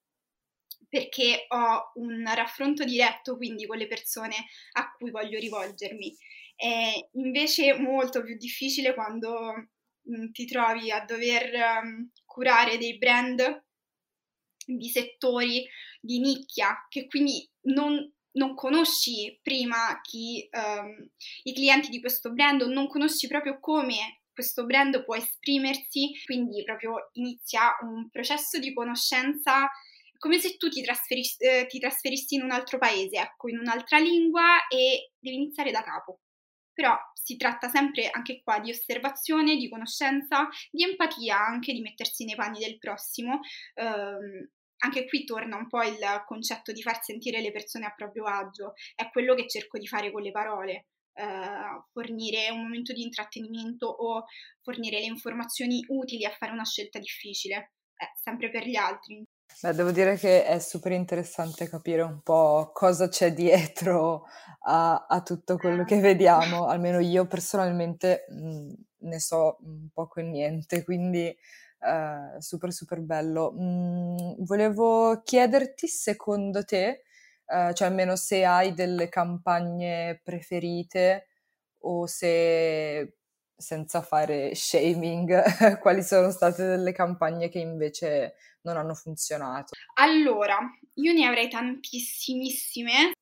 perché 0.88 1.44
ho 1.48 1.92
un 1.96 2.24
raffronto 2.34 2.84
diretto 2.84 3.36
quindi 3.36 3.66
con 3.66 3.76
le 3.76 3.86
persone 3.86 4.46
a 4.72 4.90
cui 4.96 5.10
voglio 5.10 5.38
rivolgermi. 5.38 6.16
È 6.56 7.08
invece 7.12 7.78
molto 7.78 8.22
più 8.22 8.36
difficile 8.36 8.94
quando 8.94 9.52
mm, 10.10 10.30
ti 10.32 10.46
trovi 10.46 10.90
a 10.90 11.04
dover 11.04 11.52
um, 11.82 12.10
curare 12.24 12.78
dei 12.78 12.96
brand 12.96 13.66
di 14.76 14.88
settori 14.88 15.66
di 16.00 16.20
nicchia 16.20 16.86
che 16.88 17.06
quindi 17.06 17.48
non, 17.62 18.12
non 18.32 18.54
conosci 18.54 19.38
prima 19.42 20.00
chi, 20.02 20.48
um, 20.52 21.08
i 21.44 21.54
clienti 21.54 21.88
di 21.88 22.00
questo 22.00 22.32
brand 22.32 22.62
non 22.62 22.88
conosci 22.88 23.26
proprio 23.26 23.58
come 23.60 24.20
questo 24.32 24.66
brand 24.66 25.02
può 25.04 25.16
esprimersi, 25.16 26.12
quindi 26.24 26.62
proprio 26.62 27.10
inizia 27.14 27.76
un 27.82 28.08
processo 28.08 28.60
di 28.60 28.72
conoscenza 28.72 29.68
come 30.18 30.38
se 30.38 30.56
tu 30.56 30.68
ti, 30.68 30.82
trasferis- 30.82 31.40
eh, 31.40 31.66
ti 31.66 31.78
trasferissi 31.78 32.34
in 32.34 32.42
un 32.42 32.50
altro 32.50 32.78
paese, 32.78 33.16
ecco, 33.16 33.48
in 33.48 33.58
un'altra 33.58 33.98
lingua 33.98 34.66
e 34.68 35.12
devi 35.18 35.36
iniziare 35.36 35.70
da 35.70 35.82
capo. 35.82 36.20
Però 36.72 36.96
si 37.14 37.36
tratta 37.36 37.68
sempre 37.68 38.08
anche 38.10 38.40
qua 38.42 38.60
di 38.60 38.70
osservazione, 38.70 39.56
di 39.56 39.68
conoscenza, 39.68 40.48
di 40.70 40.84
empatia, 40.84 41.36
anche 41.36 41.72
di 41.72 41.80
mettersi 41.80 42.24
nei 42.24 42.36
panni 42.36 42.60
del 42.60 42.78
prossimo. 42.78 43.40
Um, 43.74 44.48
anche 44.78 45.06
qui 45.06 45.24
torna 45.24 45.56
un 45.56 45.66
po' 45.68 45.82
il 45.82 45.98
concetto 46.26 46.72
di 46.72 46.82
far 46.82 47.02
sentire 47.02 47.40
le 47.40 47.52
persone 47.52 47.86
a 47.86 47.94
proprio 47.94 48.24
agio, 48.24 48.74
è 48.94 49.08
quello 49.10 49.34
che 49.34 49.48
cerco 49.48 49.78
di 49.78 49.86
fare 49.86 50.10
con 50.10 50.22
le 50.22 50.30
parole. 50.30 50.86
Uh, 51.18 51.82
fornire 51.90 52.48
un 52.50 52.62
momento 52.62 52.92
di 52.92 53.02
intrattenimento 53.02 53.88
o 53.88 54.22
fornire 54.62 55.00
le 55.00 55.06
informazioni 55.06 55.84
utili 55.88 56.24
a 56.24 56.30
fare 56.30 56.52
una 56.52 56.64
scelta 56.64 57.00
difficile, 57.00 57.72
eh, 57.96 58.12
sempre 58.22 58.50
per 58.50 58.64
gli 58.64 58.76
altri. 58.76 59.24
Beh, 59.60 59.74
devo 59.74 59.90
dire 59.90 60.16
che 60.16 60.44
è 60.44 60.60
super 60.60 60.92
interessante 60.92 61.68
capire 61.68 62.02
un 62.02 62.20
po' 62.22 62.70
cosa 62.72 63.08
c'è 63.08 63.32
dietro 63.32 64.26
a, 64.66 65.06
a 65.08 65.22
tutto 65.22 65.56
quello 65.56 65.82
che 65.82 65.98
vediamo, 65.98 66.66
almeno 66.66 67.00
io 67.00 67.26
personalmente 67.26 68.26
mh, 68.28 68.36
mhmm, 68.36 68.74
ne 68.98 69.18
so 69.18 69.58
poco 69.92 70.20
e 70.20 70.22
niente, 70.22 70.84
quindi 70.84 71.36
eh, 71.80 72.40
super 72.40 72.72
super 72.72 73.00
bello. 73.00 73.52
Mhmm, 73.52 74.44
volevo 74.44 75.22
chiederti 75.22 75.86
secondo 75.86 76.64
te, 76.64 77.04
eh, 77.46 77.74
cioè 77.74 77.88
almeno 77.88 78.16
se 78.16 78.44
hai 78.44 78.74
delle 78.74 79.08
campagne 79.08 80.20
preferite 80.22 81.28
o 81.80 82.06
se 82.06 83.18
senza 83.56 84.02
fare 84.02 84.54
shaming, 84.54 85.78
quali 85.80 86.02
sono 86.02 86.30
state 86.30 86.64
delle 86.64 86.92
campagne 86.92 87.48
che 87.48 87.58
invece 87.58 88.34
non 88.62 88.76
hanno 88.76 88.94
funzionato? 88.94 89.74
Allora, 89.94 90.58
io 90.94 91.12
ne 91.12 91.26
avrei 91.26 91.48
tantissimissime, 91.48 93.12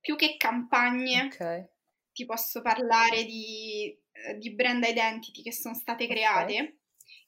più 0.00 0.16
che 0.16 0.36
campagne. 0.36 1.26
Okay. 1.32 1.68
Ti 2.12 2.26
posso 2.26 2.60
parlare 2.60 3.24
di, 3.24 3.96
eh, 4.12 4.36
di, 4.38 4.54
brand 4.54 4.84
identity 4.84 5.42
che 5.42 5.52
sono 5.52 5.74
state 5.74 6.06
create 6.06 6.52
okay. 6.52 6.78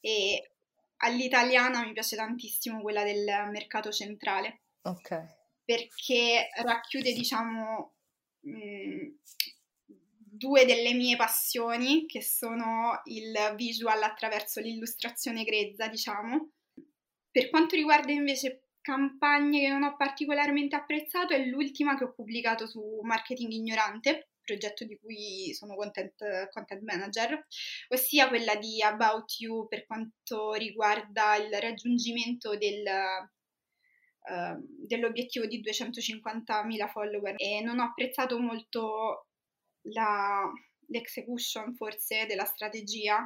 e 0.01 0.51
all'italiana 0.99 1.85
mi 1.85 1.93
piace 1.93 2.17
tantissimo 2.17 2.81
quella 2.81 3.03
del 3.05 3.25
mercato 3.51 3.91
centrale. 3.91 4.63
Ok. 4.83 5.35
Perché 5.65 6.49
racchiude, 6.63 7.13
diciamo, 7.13 7.95
mh, 8.41 8.51
mm, 8.51 9.09
due 10.37 10.65
delle 10.65 10.93
mie 10.93 11.17
passioni, 11.17 12.07
che 12.07 12.23
sono 12.23 13.01
il 13.05 13.55
visual 13.57 14.03
attraverso 14.03 14.61
l'illustrazione 14.61 15.45
grezza, 15.45 15.89
diciamo. 15.89 16.51
Per 17.31 17.51
quanto 17.51 17.75
riguarda 17.75 18.13
invece 18.13 18.69
campagne 18.81 19.61
che 19.61 19.69
non 19.69 19.83
ho 19.83 19.97
particolarmente 19.97 20.77
apprezzato, 20.77 21.35
è 21.35 21.45
l'ultima 21.45 21.97
che 21.97 22.05
ho 22.05 22.13
pubblicato 22.13 22.67
su 22.67 23.01
Marketing 23.03 23.51
Ignorante, 23.51 24.29
progetto 24.47 24.85
di 24.85 24.97
cui 24.99 25.53
sono 25.53 25.75
content, 25.75 26.49
content 26.51 26.83
manager, 26.83 27.47
ossia 27.89 28.29
quella 28.29 28.55
di 28.57 28.81
About 28.83 29.39
You 29.41 29.67
per 29.69 29.85
quanto 29.85 30.55
riguarda 30.55 31.37
il 31.37 31.53
raggiungimento 31.61 32.57
del, 32.57 32.85
Uh, 34.29 34.59
dell'obiettivo 34.85 35.47
di 35.47 35.63
250.000 35.63 36.89
follower. 36.89 37.35
E 37.37 37.61
non 37.61 37.79
ho 37.79 37.85
apprezzato 37.85 38.41
molto 38.41 39.29
la, 39.93 40.51
l'execution 40.89 41.75
forse 41.77 42.27
della 42.27 42.45
strategia, 42.45 43.25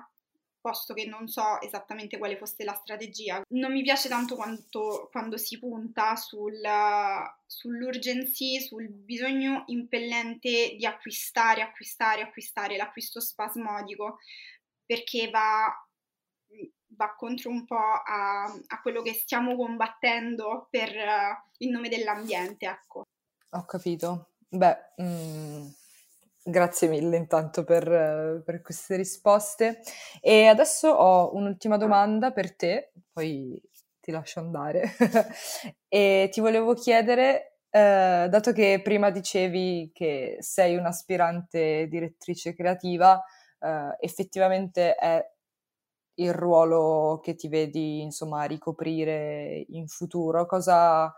posto 0.61 0.95
che 0.95 1.07
non 1.07 1.29
so 1.29 1.61
esattamente 1.61 2.19
quale 2.19 2.37
fosse 2.37 2.65
la 2.65 2.75
strategia. 2.75 3.43
Non 3.51 3.73
mi 3.73 3.83
piace 3.83 4.09
tanto 4.09 4.37
quanto, 4.37 5.09
quando 5.11 5.37
si 5.37 5.59
punta 5.59 6.17
sul, 6.17 6.61
sull'urgency, 7.47 8.61
sul 8.61 8.89
bisogno 8.89 9.65
impellente 9.67 10.77
di 10.77 10.87
acquistare, 10.87 11.63
acquistare, 11.63 12.23
acquistare, 12.23 12.77
l'acquisto 12.77 13.21
spasmodico, 13.21 14.19
perché 14.85 15.31
va, 15.31 15.67
va 16.89 17.15
contro 17.15 17.51
un 17.51 17.65
po' 17.65 17.77
a, 17.77 18.45
a, 18.45 18.81
quello 18.83 19.03
che 19.03 19.15
stiamo 19.15 19.57
combattendo 19.57 20.69
per 20.71 20.91
uh, 20.91 21.55
il 21.59 21.71
nome 21.71 21.89
dell'ambiente, 21.89 22.67
ecco. 22.67 23.05
Ho 23.51 23.65
capito. 23.65 24.33
Beh, 24.49 24.77
mm 25.01 25.80
Grazie 26.43 26.89
mille 26.89 27.19
intanto 27.19 27.65
per, 27.65 28.43
per, 28.45 28.63
queste 28.63 28.97
risposte. 28.97 29.83
E 30.23 30.47
adesso 30.47 30.89
ho 30.89 31.35
un'ultima 31.35 31.77
domanda 31.77 32.33
per 32.33 32.57
te, 32.57 32.93
poi 33.13 33.61
ti 34.01 34.11
lascio 34.11 34.41
andare. 34.41 34.95
e 35.87 36.31
ti 36.33 36.41
volevo 36.41 36.73
chiedere, 36.73 37.59
eh, 37.69 38.27
dato 38.31 38.53
che 38.53 38.81
prima 38.83 39.11
dicevi 39.11 39.91
che 39.93 40.39
sei 40.41 40.77
un'aspirante 40.77 41.87
direttrice 41.89 42.55
creativa, 42.55 43.23
eh, 43.61 43.97
effettivamente 44.01 44.95
è 44.95 45.23
il 46.15 46.33
ruolo 46.35 47.21
che 47.23 47.35
ti 47.35 47.49
vedi, 47.49 48.01
insomma, 48.03 48.45
ricoprire 48.45 49.65
in 49.69 49.89
futuro? 49.89 50.47
Cosa, 50.47 51.15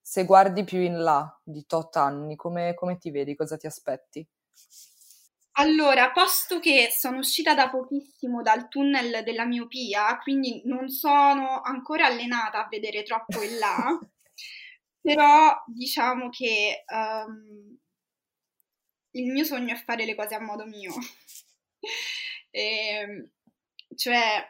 se 0.00 0.24
guardi 0.24 0.64
più 0.64 0.80
in 0.80 1.02
là 1.02 1.40
di 1.42 1.66
tot 1.66 1.96
anni, 1.96 2.36
come, 2.36 2.74
come 2.74 2.98
ti 2.98 3.10
vedi? 3.10 3.34
Cosa 3.34 3.56
ti 3.58 3.66
aspetti? 3.66 4.26
Allora, 5.58 6.10
posto 6.12 6.60
che 6.60 6.92
sono 6.94 7.18
uscita 7.18 7.54
da 7.54 7.70
pochissimo 7.70 8.42
dal 8.42 8.68
tunnel 8.68 9.24
della 9.24 9.46
miopia, 9.46 10.18
quindi 10.18 10.60
non 10.66 10.88
sono 10.88 11.62
ancora 11.62 12.06
allenata 12.06 12.64
a 12.64 12.68
vedere 12.68 13.02
troppo 13.02 13.40
in 13.42 13.58
là, 13.58 13.98
però 15.00 15.62
diciamo 15.66 16.28
che 16.28 16.84
um, 16.88 17.78
il 19.12 19.32
mio 19.32 19.44
sogno 19.44 19.72
è 19.74 19.76
fare 19.82 20.04
le 20.04 20.14
cose 20.14 20.34
a 20.34 20.40
modo 20.40 20.66
mio. 20.66 20.92
e, 22.50 22.60
ehm, 23.00 23.30
cioè, 23.94 24.46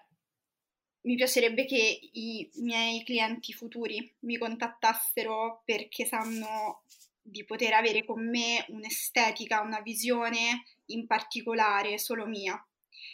mi 1.03 1.15
piacerebbe 1.15 1.67
che 1.67 2.01
i 2.13 2.51
miei 2.55 3.05
clienti 3.05 3.53
futuri 3.53 4.13
mi 4.21 4.39
contattassero 4.39 5.63
perché 5.65 6.05
sanno 6.05 6.83
di 7.27 7.45
poter 7.45 7.73
avere 7.73 8.05
con 8.05 8.29
me 8.29 8.65
un'estetica, 8.69 9.61
una 9.61 9.81
visione 9.81 10.65
in 10.87 11.07
particolare 11.07 11.99
solo 11.99 12.27
mia 12.27 12.57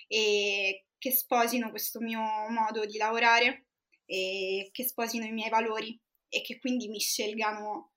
e 0.07 0.87
che 0.99 1.11
sposino 1.11 1.71
questo 1.71 2.01
mio 2.01 2.21
modo 2.49 2.85
di 2.85 2.97
lavorare 2.97 3.67
e 4.05 4.69
che 4.73 4.85
sposino 4.85 5.25
i 5.25 5.33
miei 5.33 5.51
valori 5.51 5.99
e 6.29 6.43
che 6.43 6.59
quindi 6.59 6.89
mi 6.89 7.01
scelgano 7.01 7.93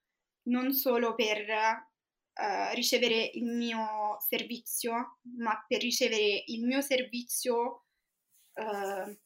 non 0.47 0.73
solo 0.73 1.15
per 1.15 1.45
uh, 1.47 2.73
ricevere 2.73 3.31
il 3.33 3.45
mio 3.45 4.17
servizio, 4.19 5.19
ma 5.37 5.63
per 5.67 5.81
ricevere 5.81 6.43
il 6.47 6.63
mio 6.65 6.81
servizio 6.81 7.85
uh, 8.53 9.17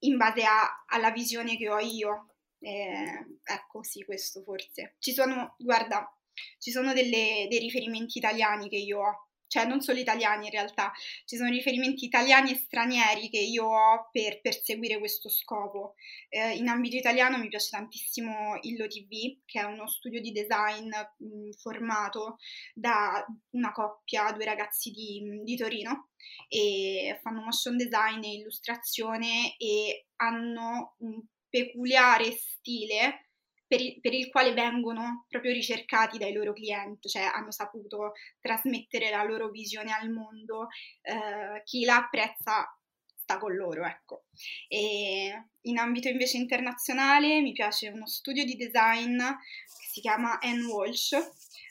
in 0.00 0.16
base 0.16 0.44
a, 0.44 0.84
alla 0.86 1.10
visione 1.10 1.56
che 1.56 1.68
ho 1.70 1.78
io. 1.78 2.27
Eh, 2.60 3.26
ecco, 3.42 3.82
sì, 3.82 4.04
questo 4.04 4.42
forse. 4.42 4.96
Ci 4.98 5.12
sono, 5.12 5.54
guarda, 5.58 6.12
ci 6.58 6.70
sono 6.70 6.92
delle, 6.92 7.46
dei 7.48 7.58
riferimenti 7.58 8.18
italiani 8.18 8.68
che 8.68 8.76
io 8.76 9.00
ho 9.00 9.28
cioè 9.48 9.64
non 9.64 9.80
solo 9.80 9.98
italiani 9.98 10.44
in 10.44 10.52
realtà, 10.52 10.92
ci 11.24 11.36
sono 11.36 11.48
riferimenti 11.48 12.04
italiani 12.04 12.52
e 12.52 12.56
stranieri 12.56 13.30
che 13.30 13.38
io 13.38 13.64
ho 13.64 14.08
per 14.12 14.40
perseguire 14.40 14.98
questo 14.98 15.28
scopo. 15.28 15.94
Eh, 16.28 16.56
in 16.56 16.68
ambito 16.68 16.96
italiano 16.96 17.38
mi 17.38 17.48
piace 17.48 17.70
tantissimo 17.70 18.58
Illo 18.60 18.86
TV, 18.86 19.38
che 19.46 19.60
è 19.60 19.64
uno 19.64 19.88
studio 19.88 20.20
di 20.20 20.32
design 20.32 20.90
mh, 20.90 21.52
formato 21.58 22.36
da 22.74 23.24
una 23.52 23.72
coppia, 23.72 24.30
due 24.32 24.44
ragazzi 24.44 24.90
di, 24.90 25.40
di 25.42 25.56
Torino, 25.56 26.10
e 26.46 27.18
fanno 27.22 27.40
motion 27.40 27.76
design 27.76 28.22
e 28.22 28.34
illustrazione 28.34 29.56
e 29.56 30.08
hanno 30.16 30.94
un 30.98 31.22
peculiare 31.48 32.32
stile 32.32 33.28
per 33.66 33.80
il, 33.80 34.00
per 34.00 34.14
il, 34.14 34.30
quale 34.30 34.54
vengono 34.54 35.26
proprio 35.28 35.52
ricercati 35.52 36.16
dai 36.16 36.32
loro 36.32 36.54
clienti, 36.54 37.08
cioè 37.08 37.22
hanno 37.22 37.50
saputo 37.50 38.12
trasmettere 38.40 39.10
la 39.10 39.22
loro 39.22 39.50
visione 39.50 39.92
al 39.92 40.10
mondo, 40.10 40.68
eh, 41.02 41.62
chi 41.64 41.84
la 41.84 41.96
apprezza 41.96 42.66
sta 43.14 43.38
con 43.38 43.54
loro, 43.54 43.84
ecco. 43.84 44.24
E 44.68 45.50
in 45.60 45.78
ambito 45.78 46.08
invece 46.08 46.38
internazionale 46.38 47.42
mi 47.42 47.52
piace 47.52 47.88
uno 47.88 48.06
studio 48.06 48.42
di 48.44 48.56
design 48.56 49.18
che 49.18 49.86
si 49.92 50.00
chiama 50.00 50.38
Anne 50.40 50.64
Walsh, 50.64 51.14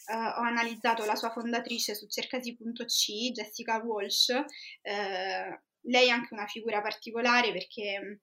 Uh, 0.08 0.40
ho 0.40 0.44
analizzato 0.44 1.04
la 1.04 1.16
sua 1.16 1.32
fondatrice 1.32 1.94
su 1.94 2.08
cercasi.c, 2.08 3.32
Jessica 3.34 3.76
Walsh. 3.84 4.30
Uh, 4.30 5.60
lei 5.82 6.08
è 6.08 6.12
anche 6.12 6.34
una 6.34 6.48
figura 6.48 6.82
particolare 6.82 7.52
perché 7.52 8.22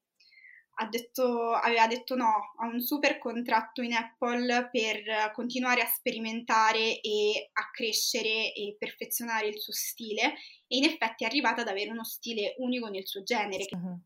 detto, 0.90 1.52
aveva 1.52 1.86
detto 1.86 2.14
no 2.14 2.54
a 2.58 2.66
un 2.66 2.80
super 2.80 3.18
contratto 3.18 3.82
in 3.82 3.92
Apple 3.92 4.70
per 4.70 5.32
continuare 5.32 5.82
a 5.82 5.86
sperimentare 5.86 7.00
e 7.00 7.50
a 7.52 7.70
crescere 7.72 8.52
e 8.52 8.76
perfezionare 8.78 9.48
il 9.48 9.58
suo 9.58 9.72
stile 9.72 10.34
e 10.66 10.76
in 10.76 10.84
effetti 10.84 11.24
è 11.24 11.26
arrivata 11.26 11.62
ad 11.62 11.68
avere 11.68 11.90
uno 11.90 12.04
stile 12.04 12.54
unico 12.58 12.88
nel 12.88 13.06
suo 13.06 13.22
genere. 13.22 13.66
Uh-huh. 13.70 13.98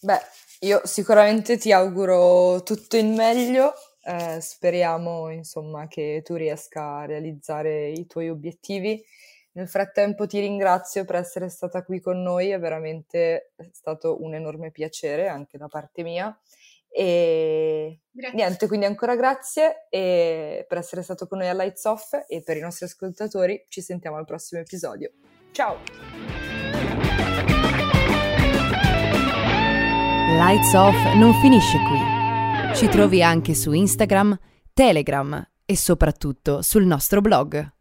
Beh, 0.00 0.20
io 0.60 0.80
sicuramente 0.84 1.58
ti 1.58 1.72
auguro 1.72 2.62
tutto 2.62 2.96
in 2.96 3.14
meglio, 3.14 3.72
eh, 4.02 4.40
speriamo 4.40 5.30
insomma 5.30 5.88
che 5.88 6.22
tu 6.24 6.34
riesca 6.34 6.98
a 6.98 7.06
realizzare 7.06 7.90
i 7.90 8.06
tuoi 8.06 8.28
obiettivi 8.28 9.04
nel 9.56 9.68
frattempo 9.68 10.26
ti 10.26 10.38
ringrazio 10.38 11.06
per 11.06 11.16
essere 11.16 11.48
stata 11.48 11.82
qui 11.82 11.98
con 11.98 12.20
noi, 12.20 12.50
è 12.50 12.58
veramente 12.58 13.52
stato 13.72 14.22
un 14.22 14.34
enorme 14.34 14.70
piacere 14.70 15.28
anche 15.28 15.56
da 15.56 15.66
parte 15.66 16.02
mia. 16.02 16.38
E 16.90 18.00
grazie. 18.10 18.36
niente, 18.36 18.66
quindi 18.66 18.84
ancora 18.84 19.16
grazie 19.16 19.86
per 19.88 20.78
essere 20.78 21.02
stato 21.02 21.26
con 21.26 21.38
noi 21.38 21.48
a 21.48 21.54
Lights 21.54 21.84
Off 21.84 22.12
e 22.28 22.42
per 22.42 22.58
i 22.58 22.60
nostri 22.60 22.84
ascoltatori 22.84 23.64
ci 23.68 23.80
sentiamo 23.80 24.16
al 24.18 24.26
prossimo 24.26 24.60
episodio. 24.60 25.12
Ciao! 25.52 25.78
Lights 30.38 30.74
Off 30.74 31.14
non 31.14 31.32
finisce 31.40 31.78
qui. 31.78 32.74
Ci 32.74 32.88
trovi 32.88 33.22
anche 33.22 33.54
su 33.54 33.72
Instagram, 33.72 34.38
Telegram 34.74 35.50
e 35.64 35.76
soprattutto 35.76 36.60
sul 36.60 36.84
nostro 36.84 37.22
blog 37.22 37.72